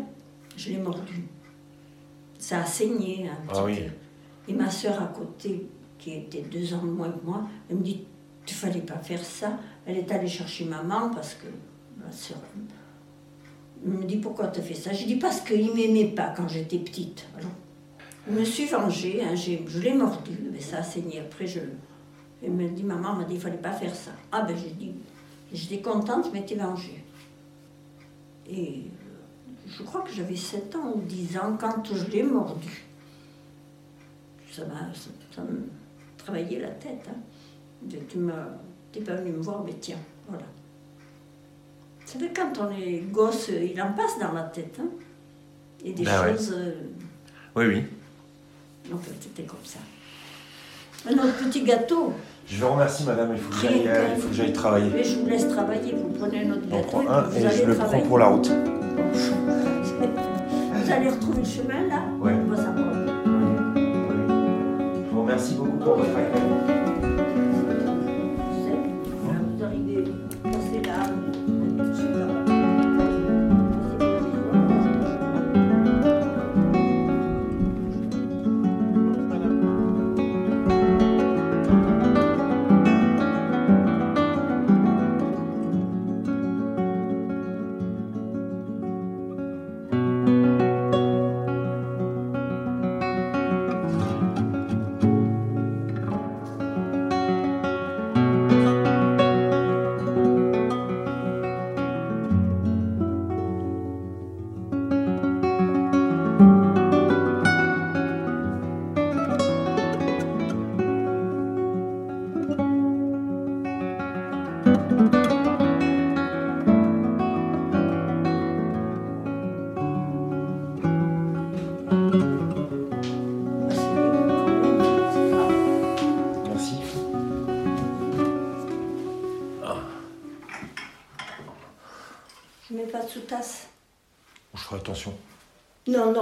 je 0.55 0.69
l'ai 0.69 0.77
mordu. 0.77 1.23
Ça 2.37 2.61
a 2.61 2.65
saigné 2.65 3.29
un 3.29 3.35
petit 3.47 3.59
Ah 3.59 3.65
oui. 3.65 3.75
peu. 3.75 4.51
Et 4.51 4.53
ma 4.53 4.69
sœur 4.69 5.01
à 5.01 5.07
côté, 5.07 5.67
qui 5.97 6.13
était 6.13 6.41
deux 6.43 6.73
ans 6.73 6.83
de 6.83 6.91
moins 6.91 7.09
que 7.09 7.25
moi, 7.25 7.43
elle 7.69 7.77
me 7.77 7.83
dit 7.83 8.05
Tu 8.45 8.53
fallait 8.53 8.81
pas 8.81 8.97
faire 8.97 9.23
ça. 9.23 9.57
Elle 9.85 9.97
est 9.97 10.11
allée 10.11 10.27
chercher 10.27 10.65
maman 10.65 11.09
parce 11.09 11.33
que 11.33 11.47
ma. 11.97 12.05
Elle 13.83 13.91
me 13.91 14.03
dit 14.05 14.17
Pourquoi 14.17 14.47
tu 14.47 14.59
as 14.59 14.63
fait 14.63 14.73
ça? 14.73 14.93
Je 14.93 15.05
dis 15.05 15.15
Parce 15.15 15.41
qu'il 15.41 15.73
m'aimait 15.73 16.09
pas 16.15 16.33
quand 16.35 16.47
j'étais 16.47 16.77
petite. 16.79 17.25
Alors, 17.37 17.51
je 18.27 18.33
me 18.39 18.43
suis 18.45 18.65
vengée, 18.67 19.21
hein, 19.23 19.35
je 19.35 19.79
l'ai 19.79 19.93
mordu, 19.93 20.37
mais 20.51 20.59
ça 20.59 20.77
a 20.79 20.83
saigné. 20.83 21.19
Après, 21.19 21.45
je. 21.47 21.59
Elle 22.43 22.51
me 22.51 22.67
dit 22.69 22.83
Maman 22.83 23.13
m'a 23.15 23.23
dit 23.23 23.35
Il 23.35 23.39
fallait 23.41 23.57
pas 23.57 23.71
faire 23.71 23.95
ça. 23.95 24.11
Ah 24.31 24.41
ben, 24.43 24.55
j'ai 24.55 24.71
dit 24.71 24.93
J'étais 25.53 25.81
contente, 25.81 26.25
je 26.27 26.31
m'étais 26.31 26.55
vengée. 26.55 27.03
Et 28.49 28.83
je 29.67 29.83
crois 29.83 30.01
que 30.01 30.11
j'avais 30.11 30.35
7 30.35 30.75
ans 30.75 30.93
ou 30.95 31.01
10 31.01 31.37
ans 31.37 31.57
quand 31.59 31.83
je 31.93 32.05
l'ai 32.11 32.23
mordu 32.23 32.83
ça 34.51 34.63
m'a 34.65 34.89
travaillait 36.17 36.59
la 36.61 36.69
tête. 36.69 37.05
Hein. 37.09 37.17
De- 37.81 37.97
Tu 38.07 38.17
t'es 38.93 39.01
pas 39.01 39.15
venu 39.15 39.31
me 39.31 39.41
voir, 39.41 39.63
mais 39.65 39.73
tiens, 39.81 39.97
voilà. 40.29 40.45
Vous 41.99 42.07
savez, 42.13 42.31
quand 42.33 42.53
on 42.61 42.71
est 42.71 42.99
gosse, 43.11 43.49
il 43.49 43.81
en 43.81 43.91
passe 43.91 44.17
dans 44.17 44.31
la 44.31 44.43
tête. 44.43 44.77
Hein. 44.79 44.87
Et 45.83 45.91
des 45.91 46.05
Ben 46.05 46.21
ouais. 46.21 46.31
choses. 46.37 46.53
euh, 46.57 46.73
Oui, 47.57 47.65
oui. 47.65 47.83
donc 48.89 49.01
c'était 49.19 49.43
comme 49.43 49.59
ça. 49.65 49.79
Un 51.05 51.13
autre 51.17 51.37
petit 51.49 51.63
gâteau. 51.63 52.13
Je 52.47 52.63
vous 52.63 52.71
remercie, 52.71 53.03
madame. 53.05 53.29
Il 53.33 53.39
faut 53.39 53.49
que 53.49 53.55
Rien 53.67 53.71
j'aille, 53.71 53.87
euh, 53.87 54.07
il 54.15 54.21
faut 54.21 54.27
que 54.29 54.33
j'aille 54.35 54.53
travailler. 54.53 54.91
Mais 54.93 55.03
je 55.03 55.15
vous 55.19 55.25
laisse 55.25 55.47
travailler, 55.49 55.95
vous 55.95 56.09
prenez 56.19 56.45
un 56.45 56.51
autre 56.51 56.61
J'en 56.69 56.77
gâteau. 56.77 56.89
prends 56.89 57.01
et 57.01 57.07
un 57.07 57.31
et 57.31 57.49
je 57.57 57.65
le 57.65 57.75
prends 57.75 57.99
pour 58.01 58.19
la 58.19 58.27
route. 58.27 58.51
Vous 60.85 60.91
allez 60.91 61.09
retrouver 61.09 61.39
le 61.39 61.45
chemin 61.45 61.87
là 61.89 62.03
Ouais. 62.21 62.33
Va. 62.47 62.55
Je 63.75 65.11
vous 65.11 65.21
remercie 65.21 65.55
beaucoup 65.55 65.77
pour 65.77 65.95
votre 65.95 66.09
accueil. 66.11 67.34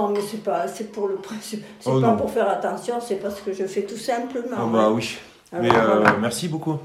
Non, 0.08 0.14
mais 0.14 0.20
c'est 0.20 0.42
pas, 0.42 0.68
c'est 0.68 0.90
pour 0.92 1.08
le 1.08 1.16
principe. 1.16 1.64
C'est 1.80 1.90
Oh 1.90 2.00
pas 2.00 2.08
non. 2.08 2.16
pour 2.16 2.30
faire 2.30 2.48
attention, 2.48 3.00
c'est 3.00 3.16
parce 3.16 3.40
que 3.40 3.52
je 3.52 3.64
fais 3.66 3.82
tout 3.82 3.96
simplement. 3.96 4.56
Ah 4.58 4.66
bah 4.72 4.78
hein. 4.84 4.92
oui. 4.92 5.16
Alors, 5.52 5.62
Mais 5.64 5.74
euh, 5.74 5.96
voilà. 6.00 6.16
merci 6.18 6.48
beaucoup. 6.48 6.78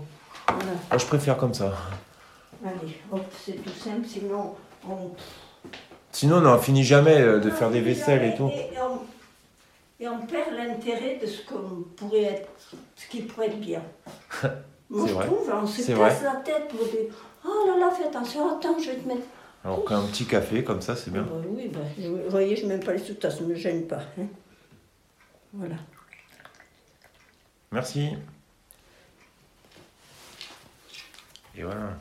Voilà. 0.47 0.63
Moi, 0.89 0.97
je 0.97 1.05
préfère 1.05 1.37
comme 1.37 1.53
ça. 1.53 1.73
Allez, 2.65 2.97
hop, 3.11 3.21
c'est 3.45 3.63
tout 3.63 3.69
simple, 3.71 4.05
sinon 4.07 4.53
on. 4.89 5.11
Sinon, 6.11 6.37
on 6.37 6.41
n'en 6.41 6.57
finit 6.57 6.83
jamais 6.83 7.19
euh, 7.21 7.39
de 7.39 7.49
faire 7.49 7.69
des 7.69 7.81
vaisselles 7.81 8.23
et 8.23 8.35
tout. 8.35 8.49
Et, 8.49 8.69
on, 8.81 10.03
et 10.03 10.07
on 10.07 10.19
perd 10.25 10.53
l'intérêt 10.57 11.19
de 11.21 11.27
ce 11.27 11.41
qu'on 11.45 11.83
pourrait 11.95 12.23
être, 12.23 12.49
ce 12.95 13.07
qui 13.09 13.21
pourrait 13.21 13.47
être 13.47 13.59
bien. 13.59 13.81
Moi, 14.89 15.07
je 15.07 15.13
vrai. 15.13 15.25
trouve, 15.27 15.51
on 15.61 15.67
se 15.67 15.81
C'est 15.83 15.93
casse 15.93 16.23
la 16.23 16.37
tête 16.43 16.67
pour 16.69 16.85
des. 16.87 17.09
Oh 17.45 17.67
là 17.67 17.77
là, 17.77 17.91
fais 17.91 18.05
attention, 18.05 18.49
attends, 18.57 18.77
je 18.79 18.89
vais 18.91 18.97
te 18.97 19.07
mettre. 19.07 19.21
Alors 19.65 19.83
qu'un 19.85 20.01
petit 20.03 20.25
café 20.25 20.63
comme 20.63 20.81
ça, 20.81 20.95
c'est 20.95 21.11
bien. 21.11 21.23
Bah 21.23 21.31
oui, 21.47 21.67
bah, 21.67 21.79
vous 21.97 22.29
voyez, 22.29 22.55
je 22.55 22.65
mets 22.65 22.79
pas 22.79 22.93
les 22.93 22.99
sous-tasses, 22.99 23.37
ça 23.37 23.43
ne 23.43 23.47
me 23.49 23.55
gêne 23.55 23.85
pas. 23.87 24.01
hein. 24.19 24.25
Voilà. 25.53 25.75
Merci. 27.71 28.09
Et 31.57 31.63
voilà. 31.63 31.97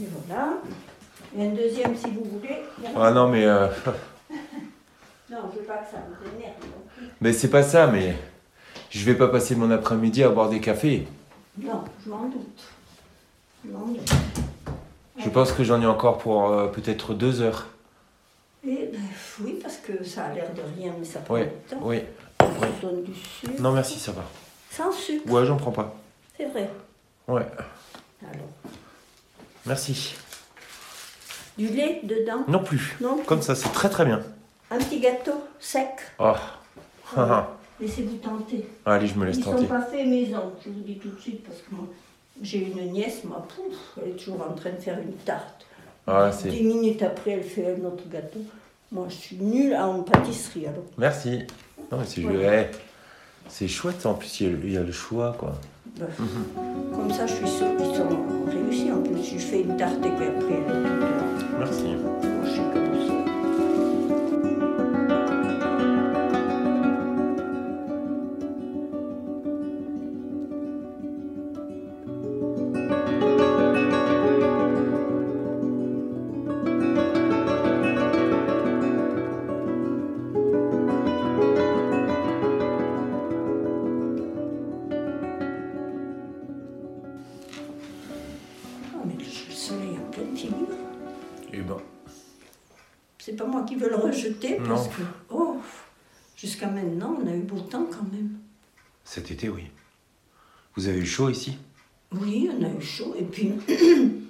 Et 0.00 0.04
voilà. 0.26 0.52
Et 1.36 1.46
un 1.46 1.50
deuxième 1.50 1.96
si 1.96 2.10
vous 2.10 2.24
voulez. 2.24 2.62
Ah 2.96 3.10
non, 3.10 3.28
mais, 3.28 3.44
euh, 3.44 3.66
Non, 5.30 5.38
je 5.52 5.58
veux 5.60 5.64
pas 5.64 5.78
que 5.78 5.90
ça 5.90 5.96
vous 6.08 6.36
énerve. 6.36 6.54
mais 7.20 7.32
c'est 7.32 7.48
pas 7.50 7.62
ça, 7.62 7.86
mais 7.86 8.14
je 8.90 9.04
vais 9.04 9.14
pas 9.14 9.28
passer 9.28 9.56
mon 9.56 9.70
après-midi 9.70 10.22
à 10.22 10.28
boire 10.28 10.48
des 10.50 10.60
cafés. 10.60 11.08
Non, 11.58 11.84
je 12.04 12.10
m'en 12.10 12.28
doute. 12.28 12.62
Je 13.64 13.70
m'en 13.70 13.86
doute. 13.86 14.10
Je 15.24 15.30
pense 15.30 15.52
que 15.52 15.64
j'en 15.64 15.80
ai 15.80 15.86
encore 15.86 16.18
pour 16.18 16.50
euh, 16.50 16.66
peut-être 16.68 17.14
deux 17.14 17.40
heures. 17.40 17.66
Et 18.66 18.90
ben, 18.92 19.00
oui, 19.40 19.58
parce 19.62 19.76
que 19.78 20.04
ça 20.04 20.26
a 20.26 20.32
l'air 20.34 20.50
de 20.54 20.62
rien, 20.80 20.92
mais 20.98 21.04
ça 21.04 21.20
prend 21.20 21.34
Oui, 21.34 21.42
du 21.44 21.50
temps. 21.68 21.80
oui. 21.82 22.00
Donne 22.80 23.02
du 23.04 23.14
sucre. 23.14 23.60
Non, 23.60 23.72
merci, 23.72 23.98
ça 23.98 24.12
va. 24.12 24.22
Sans 24.70 24.90
sucre, 24.92 25.30
Ouais, 25.30 25.44
j'en 25.46 25.56
prends 25.56 25.70
pas. 25.72 25.94
c'est 26.36 26.46
vrai. 26.46 26.68
Ouais, 27.28 27.46
Alors, 28.22 28.48
merci. 29.66 30.14
du 31.56 31.68
lait 31.68 32.00
dedans? 32.02 32.44
Non 32.48 32.62
plus. 32.62 32.96
Non 33.00 33.18
Comme 33.26 33.42
ça, 33.42 33.54
c'est 33.54 33.68
très 33.70 33.88
très 33.88 34.04
bien. 34.04 34.20
Un 34.70 34.78
petit 34.78 35.00
gâteau 35.00 35.44
sec 35.60 35.88
Oh, 36.18 36.32
Laissez-vous 37.80 38.16
tenter. 38.16 38.68
Allez, 38.86 39.06
je 39.08 39.14
me 39.18 39.24
laisse 39.26 39.36
Ils 39.38 39.44
tenter. 39.44 39.58
sont 39.62 39.66
pas 39.66 39.82
faits 39.82 40.06
maison, 40.06 40.52
je 40.64 40.70
vous 40.70 40.80
dis 40.80 40.98
tout 40.98 41.08
de 41.10 41.20
suite, 41.20 41.44
parce 41.44 41.58
que 41.60 41.74
moi, 41.74 41.84
j'ai 42.40 42.58
une 42.58 42.92
nièce, 42.92 43.24
ma 43.24 43.36
pouf, 43.36 43.98
elle 44.02 44.10
est 44.12 44.16
toujours 44.16 44.42
en 44.48 44.54
train 44.54 44.70
de 44.70 44.80
faire 44.80 44.98
une 44.98 45.12
tarte. 45.24 45.66
Ah, 46.06 46.30
Dix 46.44 46.62
minutes 46.62 47.02
après, 47.02 47.32
elle 47.32 47.42
fait 47.42 47.74
un 47.74 47.84
autre 47.84 48.04
gâteau. 48.10 48.40
Moi, 48.90 49.06
je 49.08 49.14
suis 49.14 49.36
nulle 49.36 49.74
en 49.74 50.02
pâtisserie, 50.02 50.66
alors. 50.66 50.84
Merci. 50.98 51.44
Non, 51.90 51.98
mais 51.98 52.04
c'est, 52.06 52.24
Ouais. 52.24 52.70
c'est 53.48 53.68
chouette, 53.68 54.04
en 54.06 54.14
plus, 54.14 54.40
il 54.40 54.70
y, 54.72 54.76
a 54.76 54.82
le, 54.82 54.92
choix, 54.92 55.36
quoi. 55.38 55.54
Comme 56.94 57.10
ça, 57.12 57.26
je 57.26 57.34
suis 57.34 57.48
sûre 57.48 57.76
qu'ils 57.76 57.94
sont 57.94 58.08
réussis. 58.46 58.90
En 58.90 59.02
plus, 59.02 59.22
je 59.24 59.38
fais 59.38 59.60
une 59.60 59.76
tarte 59.76 60.04
et 60.04 60.10
qu'après, 60.10 60.26
elle 60.26 60.76
est 60.76 61.38
toute 61.38 61.58
Merci. 61.58 61.96
Été, 99.32 99.48
oui. 99.48 99.64
Vous 100.76 100.88
avez 100.88 100.98
eu 100.98 101.06
chaud 101.06 101.28
ici? 101.28 101.58
Oui, 102.12 102.50
on 102.56 102.64
a 102.64 102.68
eu 102.68 102.80
chaud. 102.80 103.14
Et 103.18 103.24
puis, 103.24 103.52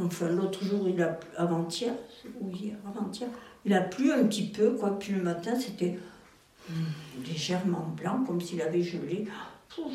enfin, 0.00 0.28
l'autre 0.28 0.64
jour, 0.64 0.88
il 0.88 1.02
a 1.02 1.18
avant-hier, 1.36 1.92
ou 2.40 2.50
hier, 2.50 2.76
avant-hier, 2.86 3.28
il 3.64 3.74
a 3.74 3.80
plu 3.80 4.12
un 4.12 4.24
petit 4.24 4.46
peu, 4.46 4.72
quoi. 4.72 4.98
Puis 4.98 5.12
le 5.12 5.22
matin, 5.22 5.58
c'était 5.58 5.98
hum, 6.68 6.76
légèrement 7.26 7.94
blanc, 7.96 8.24
comme 8.26 8.40
s'il 8.40 8.62
avait 8.62 8.82
gelé. 8.82 9.26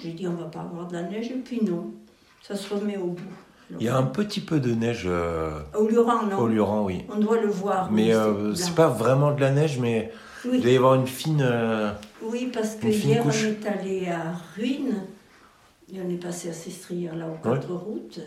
J'ai 0.02 0.12
dit, 0.12 0.28
on 0.28 0.34
va 0.34 0.46
pas 0.46 0.62
avoir 0.62 0.88
de 0.88 0.94
la 0.94 1.04
neige. 1.04 1.32
Et 1.32 1.36
puis 1.36 1.64
non, 1.64 1.92
ça 2.42 2.56
se 2.56 2.74
remet 2.74 2.98
au 2.98 3.08
bout. 3.08 3.24
Il 3.80 3.84
y 3.84 3.90
a 3.90 3.98
un 3.98 4.04
petit 4.04 4.42
peu 4.42 4.60
de 4.60 4.74
neige 4.74 5.06
euh, 5.08 5.60
Au 5.76 5.88
Luran, 5.88 6.28
non? 6.28 6.38
au 6.38 6.48
Luran, 6.48 6.84
oui. 6.84 7.04
On 7.10 7.18
doit 7.18 7.42
le 7.42 7.48
voir. 7.48 7.92
Mais 7.92 8.14
euh, 8.14 8.54
c'est 8.54 8.76
pas 8.76 8.88
vraiment 8.88 9.32
de 9.32 9.42
la 9.42 9.52
neige, 9.52 9.80
mais 9.80 10.12
Oui. 10.48 10.58
il 10.58 10.62
doit 10.62 10.72
y 10.72 10.78
avoir 10.78 10.96
une 10.96 11.08
fine... 11.08 11.42
euh, 11.42 11.92
Oui, 12.22 12.50
parce 12.54 12.76
que 12.76 12.88
hier, 12.88 13.24
couche. 13.24 13.44
on 13.46 13.64
est 13.64 13.68
allé 13.68 14.10
à 14.10 14.34
Ruine 14.56 15.04
et 15.94 16.00
on 16.06 16.10
est 16.10 16.18
passé 16.24 16.50
à 16.50 16.54
Sestrière, 16.54 17.16
là, 17.16 17.28
aux 17.28 17.38
quatre 17.44 17.74
routes. 17.74 18.20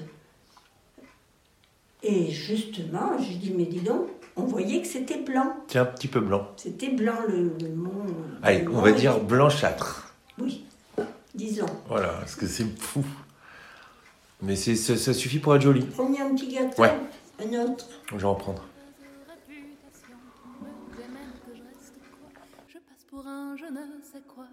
Et 2.02 2.30
justement, 2.30 3.18
je 3.18 3.36
dis, 3.36 3.52
mais 3.56 3.64
dis 3.64 3.80
donc, 3.80 4.06
on 4.36 4.44
voyait 4.44 4.80
que 4.80 4.86
c'était 4.86 5.20
blanc. 5.20 5.56
C'est 5.66 5.78
un 5.80 5.84
petit 5.84 6.06
peu 6.08 6.20
blanc. 6.20 6.46
C'était 6.56 6.90
blanc, 6.90 7.16
le, 7.28 7.52
le 7.60 7.74
mont. 7.74 7.90
Allez, 8.42 8.62
le 8.62 8.70
on 8.70 8.74
mont 8.74 8.82
va 8.82 8.92
dire 8.92 9.18
blanchâtre. 9.20 10.14
Oui, 10.38 10.64
disons. 11.34 11.66
Voilà, 11.88 12.08
parce 12.20 12.36
que 12.36 12.46
c'est 12.46 12.66
fou. 12.80 13.04
Mais 14.40 14.54
c'est, 14.54 14.76
ça, 14.76 14.96
ça 14.96 15.12
suffit 15.12 15.40
pour 15.40 15.56
être 15.56 15.62
joli. 15.62 15.80
Prenez 15.86 16.20
un 16.20 16.32
petit 16.36 16.46
gâteau, 16.54 16.80
Ouais. 16.82 16.92
un 17.44 17.64
autre. 17.64 17.86
Je 18.12 18.16
vais 18.16 18.24
en 18.24 18.36
prendre. 18.36 18.64
Je 23.58 23.64
ne 23.64 24.02
sais 24.02 24.22
quoi. 24.28 24.44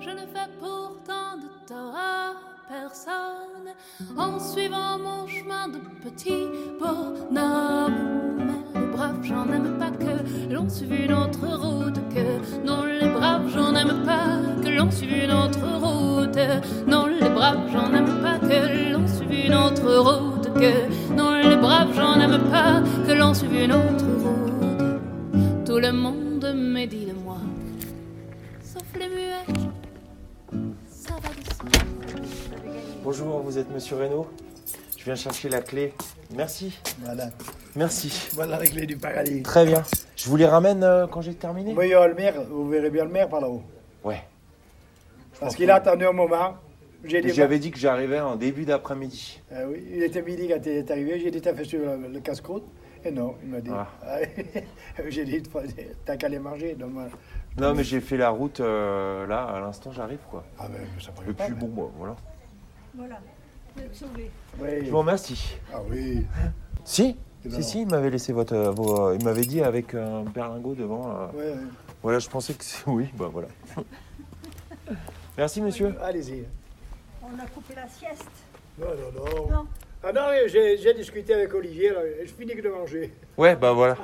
Je 0.00 0.10
ne 0.10 0.26
fais 0.32 0.48
pourtant 0.58 1.36
de 1.36 1.68
tort 1.68 1.94
à 1.94 2.32
personne 2.66 3.74
en 4.16 4.38
suivant 4.38 4.98
mon 4.98 5.26
chemin 5.26 5.68
de 5.68 5.78
petit 6.02 6.46
bonhomme. 6.80 7.92
Mais 8.38 8.80
les 8.80 8.86
braves, 8.86 9.22
j'en 9.22 9.52
aime 9.52 9.78
pas 9.78 9.90
que 9.90 10.52
l'on 10.52 10.68
suive 10.68 10.94
une 10.94 11.12
autre 11.12 11.46
route 11.58 12.00
que 12.14 12.66
non 12.66 12.84
les 12.84 13.08
braves, 13.10 13.48
j'en 13.52 13.74
aime 13.74 14.02
pas 14.04 14.38
que 14.62 14.68
l'on 14.70 14.90
suive 14.90 15.24
une 15.24 15.32
autre 15.32 15.66
route. 15.82 16.38
Non 16.86 17.06
les 17.06 17.28
braves, 17.28 17.70
j'en 17.70 17.92
aime 17.92 18.20
pas 18.22 18.38
que 18.38 18.92
l'on 18.92 19.06
suive 19.06 19.46
une 19.46 19.54
autre 19.54 19.94
route 20.06 20.54
que 20.54 21.14
non 21.14 21.32
les 21.36 21.56
braves, 21.56 21.92
j'en 21.94 22.18
aime 22.20 22.50
pas 22.50 22.82
que 23.06 23.12
l'on 23.12 23.34
suive 23.34 23.64
une 23.64 23.72
autre 23.72 24.06
route. 24.22 25.66
Tout 25.66 25.78
le 25.78 25.92
monde 25.92 26.54
médit 26.54 27.06
de 27.06 27.12
moi, 27.12 27.36
les 28.96 29.08
muets. 29.08 29.44
Ça 30.88 31.14
va 31.14 31.28
de 31.28 31.44
soi. 31.44 31.80
Bonjour, 33.02 33.40
vous 33.40 33.58
êtes 33.58 33.70
Monsieur 33.70 33.96
Reynaud 33.96 34.26
Je 34.96 35.04
viens 35.04 35.14
chercher 35.14 35.48
la 35.48 35.60
clé. 35.60 35.92
Merci. 36.34 36.78
Voilà. 37.02 37.28
Merci. 37.76 38.28
Voilà 38.34 38.58
la 38.58 38.66
clé 38.66 38.86
du 38.86 38.96
paradis. 38.96 39.42
Très 39.42 39.66
bien. 39.66 39.82
Je 40.16 40.28
vous 40.28 40.36
les 40.36 40.46
ramène 40.46 40.82
euh, 40.82 41.06
quand 41.06 41.20
j'ai 41.22 41.34
terminé? 41.34 41.74
Oui, 41.76 41.92
a 41.94 42.06
le 42.06 42.14
maire, 42.14 42.42
vous 42.50 42.68
verrez 42.68 42.90
bien 42.90 43.04
le 43.04 43.10
maire 43.10 43.28
par 43.28 43.40
là-haut. 43.40 43.62
Ouais. 44.04 44.22
Parce 45.40 45.54
qu'il 45.54 45.70
a 45.70 45.76
attendu 45.76 46.04
un 46.06 46.12
moment. 46.12 46.56
J'ai 47.04 47.20
dit, 47.22 47.32
J'avais 47.32 47.60
dit 47.60 47.70
que 47.70 47.78
j'arrivais 47.78 48.18
en 48.18 48.34
début 48.34 48.64
d'après-midi. 48.64 49.40
Ah 49.52 49.60
oui, 49.68 49.84
il 49.94 50.02
était 50.02 50.20
midi 50.22 50.48
quand 50.48 50.58
il 50.66 50.72
est 50.72 50.90
arrivé. 50.90 51.20
J'ai 51.20 51.30
dit, 51.30 51.40
t'as 51.40 51.54
fait 51.54 51.64
sur 51.64 51.78
le, 51.78 52.08
le 52.08 52.20
casse-croûte 52.20 52.64
Et 53.04 53.10
non, 53.10 53.36
il 53.42 53.48
m'a 53.50 53.60
dit. 53.60 53.70
Ah. 53.72 53.86
J'ai 55.08 55.24
dit, 55.24 55.42
t'as 56.04 56.16
qu'à 56.16 56.28
les 56.28 56.38
manger. 56.38 56.74
Donc, 56.74 56.92
moi, 56.92 57.04
Non, 57.56 57.74
mais 57.74 57.84
j'ai 57.84 58.00
fait 58.00 58.16
la 58.16 58.30
route 58.30 58.60
euh, 58.60 59.26
là, 59.26 59.44
à 59.44 59.60
l'instant, 59.60 59.92
j'arrive 59.92 60.18
quoi. 60.30 60.44
ah 60.58 60.66
ben, 60.68 60.80
ça 61.00 61.10
Et 61.10 61.32
paraît 61.32 61.48
puis 61.48 61.54
pas. 61.54 61.66
bon, 61.66 61.68
bah, 61.68 61.90
voilà. 61.96 62.16
Voilà, 62.96 63.20
vous 63.76 63.82
êtes 63.82 63.94
sauvés. 63.94 64.30
Oui. 64.58 64.68
Je 64.84 64.90
vous 64.90 64.98
remercie. 64.98 65.56
Ah 65.72 65.78
oui. 65.88 66.26
Si 66.84 67.16
Eh 67.44 67.48
ben 67.48 67.54
Si, 67.62 67.62
si, 67.62 67.82
il 67.82 67.88
m'avait 67.88 68.10
laissé 68.10 68.32
votre. 68.32 68.54
euh, 68.54 68.70
vos, 68.72 69.08
euh, 69.10 69.16
il 69.18 69.24
m'avait 69.24 69.44
dit 69.46 69.62
avec 69.62 69.94
un 69.94 70.22
berlingot 70.24 70.74
devant. 70.74 71.08
euh, 71.10 71.26
Ouais, 71.34 71.50
ouais. 71.52 71.56
Voilà, 72.02 72.18
je 72.18 72.28
pensais 72.28 72.54
que 72.54 72.64
c'est. 72.64 72.82
Oui, 72.88 73.08
bah 73.16 73.28
voilà. 73.32 73.48
Merci, 75.36 75.60
monsieur. 75.62 75.94
Allez-y. 76.02 76.44
On 77.22 77.38
a 77.38 77.46
coupé 77.46 77.74
la 77.76 77.86
sieste. 77.88 78.28
Non, 78.78 78.86
non, 78.86 79.24
non. 79.24 79.50
Non. 79.50 79.66
Ah 80.02 80.12
non, 80.12 80.22
j'ai 80.46 80.78
j'ai 80.78 80.94
discuté 80.94 81.34
avec 81.34 81.52
Olivier, 81.54 81.90
là, 81.90 82.00
et 82.04 82.26
je 82.26 82.32
finis 82.32 82.54
que 82.54 82.62
de 82.62 82.68
manger. 82.68 83.12
Ouais, 83.36 83.56
bah 83.56 83.72
voilà. 83.72 83.96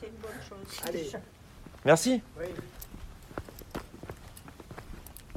C'est 0.00 0.06
une 0.08 0.12
bonne 0.14 0.30
chose. 0.48 0.80
Allez. 0.86 1.10
Merci. 1.84 2.22
Oui. 2.38 2.46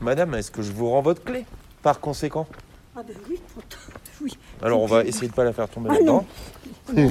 Madame, 0.02 0.34
est-ce 0.36 0.52
que 0.52 0.62
je 0.62 0.72
vous 0.74 0.90
rends 0.90 1.02
votre 1.02 1.24
clé 1.24 1.46
Par 1.82 2.00
conséquent? 2.02 2.46
Ah 2.96 3.04
ben 3.04 3.16
oui, 3.30 3.40
pourtant, 3.54 3.78
oui. 4.22 4.38
Alors, 4.62 4.82
on 4.82 4.86
va 4.86 5.04
essayer 5.06 5.28
de 5.30 5.34
pas 5.34 5.44
la 5.46 5.54
faire 5.54 5.70
tomber 5.70 5.90
Ah 5.92 5.94
là-dedans. 5.96 6.26
non. 6.94 7.10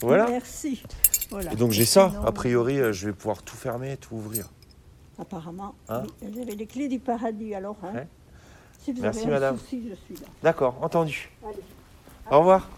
Voilà. 0.00 0.26
Merci. 0.28 0.82
Voilà. 1.30 1.52
Et 1.52 1.56
donc, 1.56 1.70
j'ai 1.70 1.84
ça. 1.84 2.12
A 2.24 2.32
priori, 2.32 2.78
je 2.92 3.06
vais 3.06 3.12
pouvoir 3.12 3.42
tout 3.42 3.56
fermer 3.56 3.92
et 3.92 3.96
tout 3.96 4.14
ouvrir. 4.16 4.48
Apparemment, 5.18 5.74
Hein? 5.88 6.02
oui, 6.22 6.28
vous 6.30 6.42
avez 6.42 6.54
les 6.56 6.66
clés 6.66 6.88
du 6.88 6.98
paradis 6.98 7.54
alors. 7.54 7.76
Hein. 7.82 7.92
Ouais. 7.94 8.06
Si 8.86 8.92
vous 8.92 9.02
Merci, 9.02 9.22
avez 9.22 9.30
un 9.30 9.32
madame. 9.32 9.58
souci, 9.58 9.82
je 9.90 9.94
suis 9.96 10.14
là. 10.14 10.28
D'accord, 10.44 10.76
entendu. 10.80 11.28
Allez. 11.44 11.56
Au 12.30 12.38
revoir. 12.38 12.68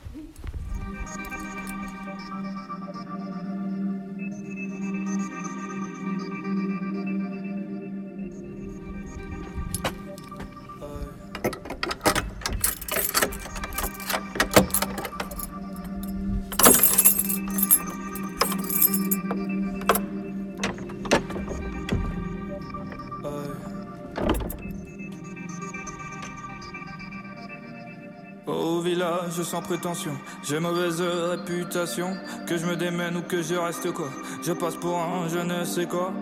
Sans 29.49 29.63
prétention, 29.63 30.13
j'ai 30.43 30.61
mauvaise 30.61 31.01
réputation. 31.01 32.11
Que 32.47 32.59
je 32.59 32.67
me 32.67 32.77
démène 32.77 33.17
ou 33.17 33.23
que 33.23 33.41
je 33.43 33.55
reste 33.55 33.91
quoi, 33.93 34.11
je 34.45 34.53
passe 34.53 34.77
pour 34.77 34.97
un 34.99 35.29
je 35.29 35.39
ne 35.39 35.65
sais 35.65 35.87
quoi. 35.87 36.13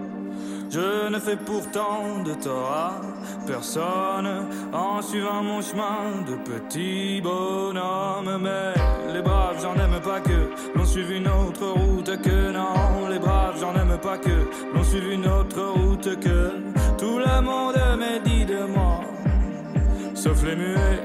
Je 0.70 1.08
ne 1.08 1.18
fais 1.18 1.36
pourtant 1.36 2.22
de 2.24 2.34
tort 2.34 2.72
à 2.72 3.00
personne 3.46 4.46
en 4.72 5.00
suivant 5.00 5.42
mon 5.42 5.60
chemin 5.60 6.22
de 6.28 6.36
petit 6.50 7.20
bonhomme. 7.20 8.38
Mais 8.42 9.12
les 9.12 9.22
braves, 9.22 9.58
j'en 9.62 9.74
aime 9.74 10.00
pas 10.00 10.20
que 10.20 10.50
l'on 10.76 10.84
suive 10.84 11.12
une 11.12 11.28
autre 11.28 11.66
route 11.66 12.20
que 12.22 12.52
non. 12.52 13.08
Les 13.08 13.18
braves, 13.18 13.58
j'en 13.60 13.74
aime 13.74 13.98
pas 13.98 14.18
que 14.18 14.36
l'on 14.74 14.84
suive 14.84 15.10
une 15.12 15.26
autre 15.26 15.62
route 15.62 16.20
que 16.20 16.50
tout 16.98 17.18
le 17.18 17.40
monde 17.40 17.80
médit 17.98 18.44
de 18.44 18.64
moi, 18.66 19.00
sauf 20.14 20.44
les 20.44 20.56
muets. 20.56 21.02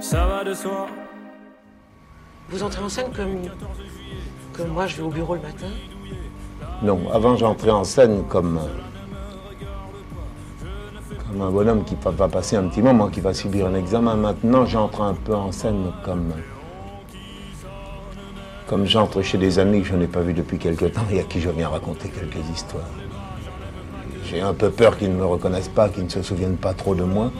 Ça 0.00 0.26
va 0.26 0.44
de 0.44 0.54
soi. 0.54 0.86
Vous 2.52 2.62
entrez 2.62 2.82
en 2.82 2.88
scène 2.90 3.10
comme, 3.16 3.40
comme 4.52 4.68
moi, 4.68 4.86
je 4.86 4.98
vais 4.98 5.02
au 5.02 5.08
bureau 5.08 5.36
le 5.36 5.40
matin. 5.40 5.68
Non, 6.82 7.00
avant 7.10 7.34
j'entrais 7.34 7.70
en 7.70 7.82
scène 7.82 8.24
comme, 8.28 8.60
comme 11.26 11.40
un 11.40 11.50
bonhomme 11.50 11.82
qui 11.84 11.96
va 12.04 12.28
passer 12.28 12.56
un 12.56 12.64
petit 12.64 12.82
moment, 12.82 13.08
qui 13.08 13.20
va 13.20 13.32
subir 13.32 13.68
un 13.68 13.74
examen. 13.74 14.16
Maintenant 14.16 14.66
j'entre 14.66 15.00
un 15.00 15.14
peu 15.14 15.34
en 15.34 15.50
scène 15.50 15.92
comme, 16.04 16.30
comme 18.66 18.84
j'entre 18.84 19.22
chez 19.22 19.38
des 19.38 19.58
amis 19.58 19.80
que 19.80 19.88
je 19.88 19.94
n'ai 19.94 20.06
pas 20.06 20.20
vus 20.20 20.34
depuis 20.34 20.58
quelque 20.58 20.84
temps 20.84 21.06
et 21.10 21.20
à 21.20 21.22
qui 21.22 21.40
je 21.40 21.48
viens 21.48 21.70
raconter 21.70 22.10
quelques 22.10 22.46
histoires. 22.50 22.84
J'ai 24.26 24.42
un 24.42 24.52
peu 24.52 24.68
peur 24.68 24.98
qu'ils 24.98 25.10
ne 25.10 25.16
me 25.16 25.24
reconnaissent 25.24 25.68
pas, 25.68 25.88
qu'ils 25.88 26.04
ne 26.04 26.10
se 26.10 26.20
souviennent 26.20 26.58
pas 26.58 26.74
trop 26.74 26.94
de 26.94 27.04
moi, 27.04 27.32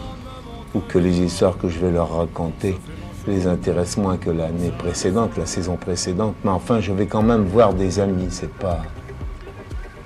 ou 0.75 0.81
que 0.81 0.98
les 0.98 1.20
histoires 1.20 1.59
que 1.59 1.68
je 1.68 1.79
vais 1.81 1.90
leur 1.90 2.16
raconter 2.16 2.79
les 3.26 3.46
intéressent 3.46 3.98
moins 3.98 4.16
que 4.16 4.30
l'année 4.30 4.72
précédente, 4.76 5.37
la 5.37 5.46
saison 5.46 5.76
précédente. 5.76 6.35
Mais 6.44 6.50
enfin, 6.50 6.80
je 6.80 6.92
vais 6.92 7.06
quand 7.06 7.22
même 7.22 7.44
voir 7.44 7.74
des 7.74 8.00
amis. 8.00 8.28
C'est 8.30 8.52
pas, 8.52 8.82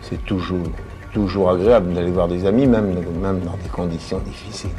c'est 0.02 0.24
toujours, 0.24 0.66
toujours 1.12 1.50
agréable 1.50 1.94
d'aller 1.94 2.10
voir 2.10 2.28
des 2.28 2.44
amis, 2.44 2.66
même, 2.66 2.94
même 3.20 3.40
dans 3.40 3.56
des 3.56 3.68
conditions 3.70 4.18
difficiles. 4.18 4.70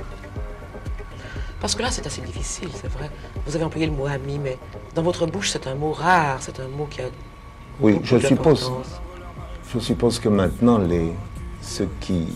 Parce 1.60 1.73
que 1.73 1.82
là, 1.82 1.89
c'est 1.89 2.06
assez 2.06 2.21
difficile, 2.21 2.69
c'est 2.73 2.91
vrai. 2.91 3.10
Vous 3.45 3.56
avez 3.56 3.65
employé 3.65 3.88
le 3.88 3.93
mot 3.93 4.06
ami, 4.06 4.39
mais 4.39 4.58
dans 4.93 5.02
votre 5.02 5.26
bouche, 5.26 5.50
c'est 5.50 5.65
un 5.67 5.76
mot 5.76 5.91
rare, 5.91 6.38
c'est 6.39 6.60
un 6.60 6.67
mot 6.67 6.86
qui 6.89 7.02
a. 7.02 7.06
Oui, 7.80 8.00
je 8.04 8.17
suppose. 8.19 8.71
Je 9.73 9.80
suppose 9.80 10.19
que 10.19 10.30
maintenant, 10.30 10.78
les, 10.78 11.12
ceux, 11.62 11.89
qui, 12.00 12.28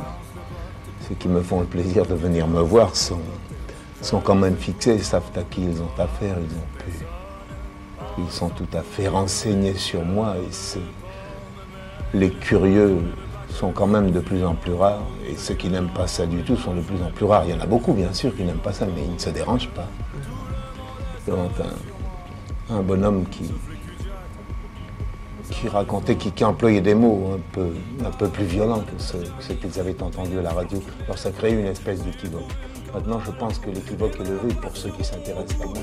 ceux 1.08 1.16
qui 1.16 1.28
me 1.28 1.42
font 1.42 1.62
le 1.62 1.66
plaisir 1.66 2.06
de 2.06 2.14
venir 2.14 2.48
me 2.48 2.62
voir 2.62 2.96
sont, 2.96 3.22
sont 4.02 4.20
quand 4.20 4.36
même 4.36 4.56
fixés, 4.56 4.96
ils 4.96 5.04
savent 5.04 5.30
à 5.36 5.44
qui 5.44 5.64
ils 5.64 5.82
ont 5.82 5.90
affaire, 5.98 6.38
ils 6.40 6.58
ont 6.58 6.84
pu. 6.84 7.06
Ils 8.18 8.32
sont 8.32 8.50
tout 8.50 8.68
à 8.74 8.82
fait 8.82 9.08
renseignés 9.08 9.76
sur 9.76 10.04
moi 10.04 10.36
les 12.14 12.30
curieux 12.30 12.98
sont 13.50 13.72
quand 13.72 13.88
même 13.88 14.12
de 14.12 14.20
plus 14.20 14.46
en 14.46 14.56
plus 14.56 14.74
rares 14.74 15.08
et 15.30 15.36
ceux 15.36 15.54
qui 15.54 15.70
n'aiment 15.70 15.94
pas 15.94 16.08
ça 16.08 16.26
du 16.26 16.42
tout 16.44 16.56
sont 16.56 16.74
de 16.74 16.82
plus 16.82 17.02
en 17.02 17.12
plus 17.12 17.26
rares. 17.26 17.46
Il 17.46 17.52
y 17.52 17.54
en 17.54 17.62
a 17.62 17.66
beaucoup 17.66 17.94
bien 17.94 18.14
sûr 18.14 18.36
qui 18.36 18.44
n'aiment 18.44 18.58
pas 18.58 18.74
ça, 18.74 18.86
mais 18.86 19.04
ils 19.04 19.14
ne 19.14 19.20
se 19.20 19.30
dérangent 19.30 19.70
pas. 19.70 19.88
Donc 21.28 21.52
un, 22.70 22.82
bonhomme 22.82 23.26
qui, 23.30 23.52
racontait, 25.68 26.16
qui, 26.16 26.44
employait 26.44 26.82
des 26.82 26.96
mots 26.96 27.36
un 27.36 28.12
peu, 28.12 28.28
plus 28.28 28.46
violents 28.46 28.80
que 28.80 28.94
ceux, 28.98 29.56
qu'ils 29.56 29.80
avaient 29.80 30.02
entendus 30.02 30.40
à 30.40 30.42
la 30.42 30.52
radio. 30.52 30.82
Alors 31.06 31.18
ça 31.18 31.32
crée 31.32 31.52
une 31.52 31.68
espèce 31.68 32.04
d'équivoque. 32.04 32.50
Maintenant, 32.94 33.20
je 33.26 33.32
pense 33.32 33.58
que 33.60 33.70
l'équivoque 33.70 34.20
est 34.20 34.30
levé 34.30 34.54
pour 34.62 34.76
ceux 34.76 34.90
qui 34.90 35.04
s'intéressent 35.04 35.62
à 35.62 35.66
moi. 35.66 35.76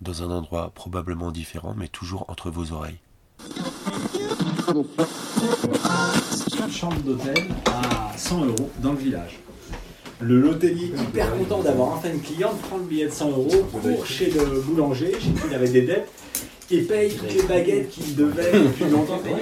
dans 0.00 0.24
un 0.24 0.30
endroit 0.30 0.70
probablement 0.70 1.30
différent, 1.30 1.74
mais 1.76 1.88
toujours 1.88 2.28
entre 2.28 2.50
vos 2.50 2.72
oreilles. 2.72 3.00
Chambre 6.70 7.00
d'hôtel 7.04 7.34
à 7.66 8.16
100 8.16 8.44
euros 8.46 8.70
dans 8.82 8.92
le 8.92 8.98
village. 8.98 9.38
Le 10.20 10.40
l'hôtelier, 10.40 10.92
hyper 10.96 11.36
content 11.36 11.60
d'avoir 11.62 11.88
enfin 11.88 12.08
une 12.12 12.20
cliente, 12.20 12.58
prend 12.62 12.78
le 12.78 12.84
billet 12.84 13.06
de 13.06 13.12
100 13.12 13.30
euros, 13.30 13.68
court 13.72 14.06
chez 14.06 14.30
le 14.30 14.60
boulanger, 14.60 15.12
chez 15.12 15.30
qui 15.30 15.48
il 15.48 15.54
avait 15.54 15.68
des 15.68 15.82
dettes, 15.82 16.08
et 16.70 16.82
paye 16.82 17.14
toutes 17.14 17.34
les 17.34 17.42
baguettes 17.42 17.90
qu'il 17.90 18.14
devait 18.16 18.52
depuis 18.52 18.84
longtemps 18.90 19.18
payer. 19.18 19.36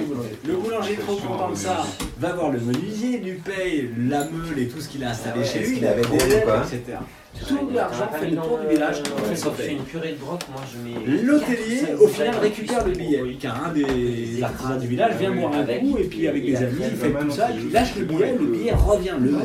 Le 0.47 0.53
boulanger, 0.55 0.95
trop 0.95 1.15
content 1.15 1.51
de 1.51 1.55
ça, 1.55 1.85
va 2.19 2.33
voir 2.33 2.51
le 2.51 2.59
menuisier, 2.59 3.17
lui 3.19 3.33
paye 3.33 3.89
la 4.09 4.25
meule 4.25 4.59
et 4.59 4.67
tout 4.67 4.81
ce 4.81 4.89
qu'il 4.89 5.03
a 5.03 5.11
installé 5.11 5.43
chez 5.43 5.59
lui, 5.59 5.77
il 5.77 5.87
avait 5.87 6.01
des 6.01 6.17
dettes, 6.17 6.47
etc. 6.67 6.97
Tout 7.47 7.69
l'argent 7.73 8.09
fait 8.13 8.29
le 8.29 8.35
tour 8.37 8.59
du 8.59 8.75
village, 8.75 9.01
fait 9.27 9.35
son 9.35 9.51
paye. 9.51 9.71
une 9.71 9.83
purée 9.83 10.11
de 10.11 10.17
broc, 10.17 10.41
moi 10.51 10.61
je 10.71 10.77
mets. 10.77 11.23
L'hôtelier, 11.23 11.81
au 11.99 12.07
final, 12.07 12.35
récupère 12.37 12.85
le 12.85 12.91
billet, 12.91 13.21
car 13.39 13.65
un 13.65 13.73
des 13.73 14.43
artisans 14.43 14.79
du 14.79 14.87
village 14.87 15.15
vient 15.17 15.31
boire 15.31 15.53
un 15.53 15.63
coup, 15.63 15.97
et 15.97 16.03
puis 16.03 16.27
avec 16.27 16.45
des 16.45 16.55
amis, 16.57 16.83
il 16.91 16.95
fait 16.95 17.11
tout 17.11 17.31
ça, 17.31 17.49
et 17.49 17.53
puis 17.53 17.63
il 17.67 17.71
lâche 17.71 17.95
le 17.97 18.05
billet, 18.05 18.35
le 18.39 18.45
billet 18.45 18.73
revient 18.73 19.15
le 19.19 19.31
même. 19.31 19.41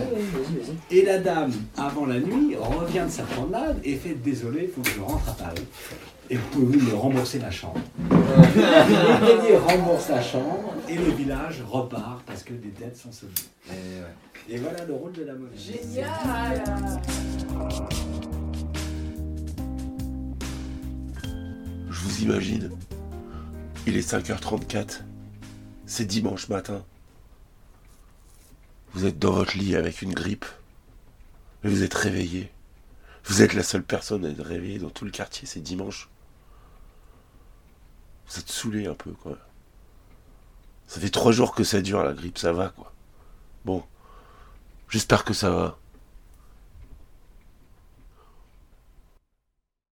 Et 0.90 1.02
la 1.02 1.18
dame, 1.18 1.52
avant 1.76 2.06
la 2.06 2.18
nuit, 2.18 2.56
revient 2.56 3.04
de 3.06 3.10
sa 3.10 3.22
promenade 3.22 3.78
et 3.84 3.94
fait 3.94 4.16
Désolé, 4.22 4.64
il 4.64 4.68
faut 4.68 4.82
que 4.82 4.90
je 4.90 5.00
rentre 5.00 5.28
à 5.30 5.32
Paris. 5.32 5.64
Et 6.30 6.36
pouvez-vous 6.36 6.90
me 6.90 6.94
rembourser 6.94 7.38
la 7.38 7.50
chambre 7.50 7.80
L'hôtelier 8.10 9.56
rembourse 9.56 10.08
la 10.10 10.22
chambre, 10.22 10.74
et 10.86 10.96
le 10.96 11.10
village 11.10 11.62
repart 11.62 12.22
parce 12.26 12.42
que 12.42 12.52
des 12.52 12.68
dettes 12.68 12.96
sont 12.96 13.12
soldées. 13.12 13.32
Et 14.50 14.58
voilà 14.58 14.84
le 14.84 14.92
rôle 14.94 15.12
de 15.12 15.24
la 15.24 15.34
monnaie. 15.34 15.56
Génial 15.56 16.62
Je 21.90 22.00
vous 22.00 22.22
imagine. 22.22 22.70
Il 23.86 23.96
est 23.96 24.06
5h34. 24.06 25.00
C'est 25.86 26.04
dimanche 26.04 26.48
matin. 26.48 26.84
Vous 28.92 29.06
êtes 29.06 29.18
dans 29.18 29.32
votre 29.32 29.56
lit 29.56 29.76
avec 29.76 30.02
une 30.02 30.12
grippe. 30.12 30.44
Mais 31.64 31.70
vous 31.70 31.82
êtes 31.82 31.94
réveillé. 31.94 32.50
Vous 33.24 33.42
êtes 33.42 33.54
la 33.54 33.62
seule 33.62 33.82
personne 33.82 34.26
à 34.26 34.28
être 34.28 34.44
réveillée 34.44 34.78
dans 34.78 34.90
tout 34.90 35.04
le 35.06 35.10
quartier, 35.10 35.46
c'est 35.46 35.60
dimanche. 35.60 36.08
Vous 38.28 38.38
êtes 38.38 38.48
saoulé 38.50 38.86
un 38.86 38.94
peu, 38.94 39.12
quoi. 39.12 39.38
Ça 40.86 41.00
fait 41.00 41.10
trois 41.10 41.32
jours 41.32 41.54
que 41.54 41.64
ça 41.64 41.80
dure, 41.80 42.02
la 42.02 42.12
grippe, 42.12 42.38
ça 42.38 42.52
va, 42.52 42.68
quoi. 42.68 42.92
Bon. 43.64 43.84
J'espère 44.88 45.24
que 45.24 45.34
ça 45.34 45.50
va. 45.50 45.78